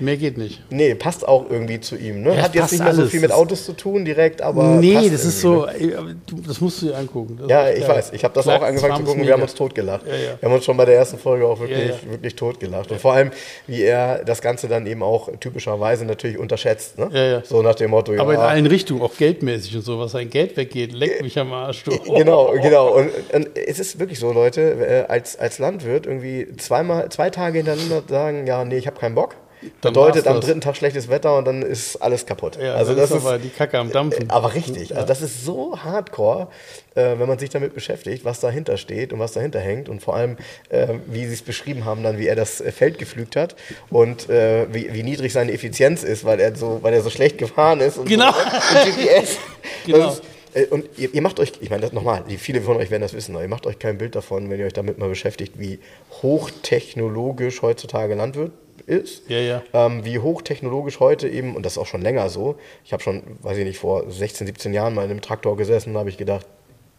[0.00, 0.62] mehr geht nicht.
[0.70, 2.22] Nee, passt auch irgendwie zu ihm.
[2.22, 2.34] Ne?
[2.36, 4.76] Ja, Hat jetzt nicht mehr so viel mit Autos zu tun direkt, aber.
[4.76, 6.16] nee, das ist so, Ne?
[6.46, 7.36] das musst du dir angucken.
[7.40, 8.12] Das Ja, ich weiß.
[8.12, 9.26] Ich habe das Clarksons auch angefangen zu gucken.
[9.26, 10.06] Wir haben uns totgelacht.
[10.06, 10.20] Ja, ja.
[10.40, 12.90] Wir haben uns schon bei der ersten Folge auch wirklich, wirklich totgelacht.
[12.90, 13.30] Und vor allem,
[13.66, 16.98] wie er das Ganze dann eben auch typischerweise natürlich unterschätzt.
[16.98, 17.08] Ne?
[17.12, 17.42] Ja, ja.
[17.44, 18.20] So nach dem Motto, ja.
[18.20, 21.52] Aber in allen Richtungen, auch geldmäßig und so, was sein Geld weggeht, leckt mich am
[21.52, 21.84] Arsch.
[21.84, 21.90] Du.
[22.20, 22.94] Genau, genau.
[22.94, 24.60] Und, und es ist wirklich so, Leute,
[25.06, 29.14] äh, als, als Landwirt irgendwie zweimal, zwei Tage hintereinander sagen, ja, nee, ich habe keinen
[29.14, 29.36] Bock.
[29.82, 32.56] Bedeutet am dritten Tag schlechtes Wetter und dann ist alles kaputt.
[32.60, 34.30] Ja, also das ist ist aber die Kacke am Dampfen.
[34.30, 36.48] Aber richtig, also das ist so hardcore,
[36.94, 40.16] äh, wenn man sich damit beschäftigt, was dahinter steht und was dahinter hängt und vor
[40.16, 40.36] allem,
[40.70, 43.54] äh, wie sie es beschrieben haben, dann wie er das äh, Feld geflügt hat
[43.90, 47.38] und äh, wie, wie niedrig seine Effizienz ist, weil er so, weil er so schlecht
[47.38, 48.32] gefahren ist und Genau.
[48.32, 49.38] so, und GPS.
[49.86, 50.16] Genau.
[50.54, 53.12] Äh, und ihr, ihr macht euch, ich meine das nochmal, viele von euch werden das
[53.14, 55.78] wissen, aber ihr macht euch kein Bild davon, wenn ihr euch damit mal beschäftigt, wie
[56.22, 58.52] hochtechnologisch heutzutage Landwirt
[58.86, 59.28] ist.
[59.28, 59.62] Ja, ja.
[59.72, 63.22] Ähm, wie hochtechnologisch heute eben, und das ist auch schon länger so, ich habe schon,
[63.42, 66.46] weiß ich nicht, vor 16, 17 Jahren mal in einem Traktor gesessen, habe ich gedacht,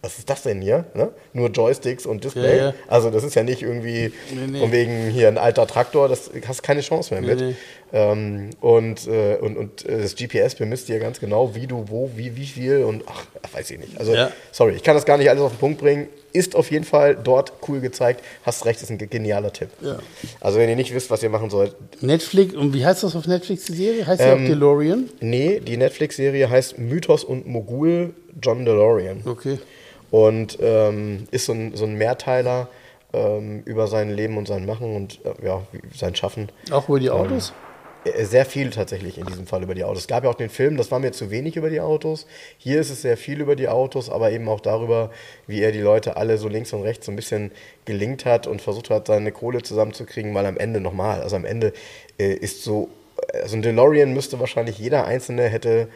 [0.04, 0.86] was ist das denn hier?
[0.96, 1.12] Ne?
[1.34, 2.58] Nur Joysticks und Display.
[2.58, 2.74] Ja, ja.
[2.88, 4.60] Also das ist ja nicht irgendwie Nee, nee.
[4.60, 7.40] von wegen hier ein alter Traktor, das hast keine Chance mehr mit.
[7.40, 7.56] Nee, nee.
[7.94, 12.10] Ähm, und, äh, und, und äh, das GPS bemisst dir ganz genau, wie du, wo,
[12.16, 14.00] wie, wie viel und ach, weiß ich nicht.
[14.00, 14.32] Also, Ja.
[14.52, 16.08] sorry, ich kann das gar nicht alles auf den Punkt bringen.
[16.34, 18.24] Ist auf jeden Fall dort cool gezeigt.
[18.44, 19.70] Hast recht, ist ein genialer Tipp.
[19.82, 20.00] Ja.
[20.40, 23.28] Also, wenn ihr nicht wisst, was ihr machen sollt, Netflix, und wie heißt das auf
[23.28, 24.08] Netflix, die Serie?
[24.08, 25.10] Heißt die Ähm, auch DeLorean?
[25.20, 29.22] nee, die Netflix-Serie heißt Mythos und Mogul John DeLorean.
[29.26, 29.60] Okay.
[30.10, 32.68] Und ähm, ist so ein, so ein Mehrteiler
[33.14, 35.62] ähm, über sein Leben und sein Machen und äh, ja,
[35.96, 36.50] sein Schaffen.
[36.72, 37.54] Auch über die Autos?
[38.04, 40.02] Äh, Sehr viel tatsächlich in diesem Fall über die Autos.
[40.04, 42.26] Es gab ja auch den Film, das war mir zu wenig über die Autos.
[42.58, 45.12] Hier ist es sehr viel über die Autos, aber eben auch darüber,
[45.48, 47.52] wie er die Leute alle so links und rechts so ein bisschen
[47.86, 51.74] gelingt hat und versucht hat, seine Kohle zusammenzukriegen, weil am Ende nochmal, also am Ende
[52.20, 52.90] äh, ist so,
[53.34, 55.88] also ein DeLorean müsste wahrscheinlich jeder Einzelne hätte,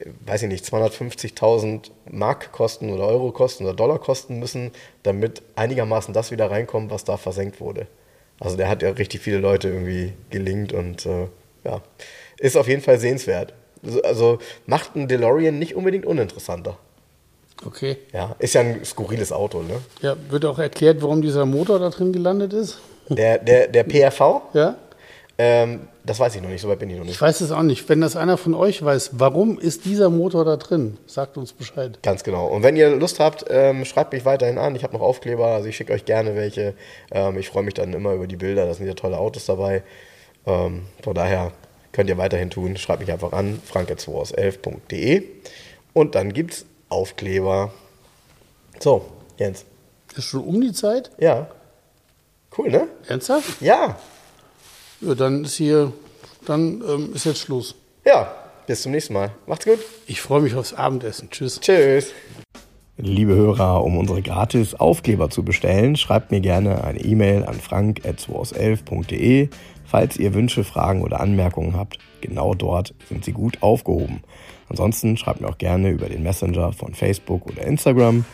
[0.00, 4.72] äh, weiß ich nicht, 250.000 Mark kosten oder Euro kosten oder Dollar kosten müssen,
[5.04, 7.86] damit einigermaßen das wieder reinkommt, was da versenkt wurde.
[8.40, 11.26] Also der hat ja richtig viele Leute irgendwie gelingt und äh,
[11.64, 11.82] ja,
[12.38, 13.52] ist auf jeden Fall sehenswert.
[14.02, 16.76] Also- macht ein DeLorean nicht unbedingt uninteressanter.
[17.64, 17.98] Okay.
[18.12, 19.80] Ja, ist ja ein skurriles Auto, ne?
[20.00, 22.78] Ja, wird auch erklärt, warum dieser Motor da drin gelandet ist?
[23.08, 24.76] Der, der, der PRV, Ja?
[25.42, 27.20] Ähm, das weiß ich noch nicht, so weit bin ich noch Ich nicht.
[27.22, 27.88] weiß es auch nicht.
[27.88, 30.98] Wenn das einer von euch weiß, warum ist dieser Motor da drin?
[31.06, 31.98] Sagt uns Bescheid.
[32.02, 32.46] Ganz genau.
[32.48, 34.76] Und wenn ihr Lust habt, ähm, schreibt mich weiterhin an.
[34.76, 36.74] Ich habe noch Aufkleber, also ich schicke euch gerne welche.
[37.10, 39.82] Ähm, ich freue mich dann immer über die Bilder, da sind ja tolle Autos dabei.
[40.46, 41.52] Ähm, von daher
[41.92, 42.76] könnt ihr weiterhin tun.
[42.76, 45.22] Schreibt mich einfach an, franke2 aus 11.de.
[45.94, 47.72] Und dann gibt's Aufkleber.
[48.78, 49.06] So,
[49.38, 49.64] Jens.
[50.16, 51.10] Ist schon um die Zeit?
[51.18, 51.48] Ja.
[52.58, 52.88] Cool, ne?
[53.08, 53.62] Ernsthaft?
[53.62, 53.96] Ja.
[55.00, 55.92] Ja, dann ist hier,
[56.46, 57.74] dann ähm, ist jetzt Schluss.
[58.04, 58.30] Ja.
[58.66, 59.32] Bis zum nächsten Mal.
[59.48, 59.80] Macht's gut.
[60.06, 61.28] Ich freue mich aufs Abendessen.
[61.28, 61.58] Tschüss.
[61.58, 62.12] Tschüss.
[62.98, 69.48] Liebe Hörer, um unsere gratis Aufkleber zu bestellen, schreibt mir gerne eine E-Mail an frank.2aus11.de.
[69.86, 74.22] Falls ihr Wünsche, Fragen oder Anmerkungen habt, genau dort sind sie gut aufgehoben.
[74.68, 78.24] Ansonsten schreibt mir auch gerne über den Messenger von Facebook oder Instagram.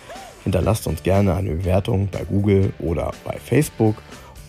[0.45, 3.97] Hinterlasst uns gerne eine Bewertung bei Google oder bei Facebook.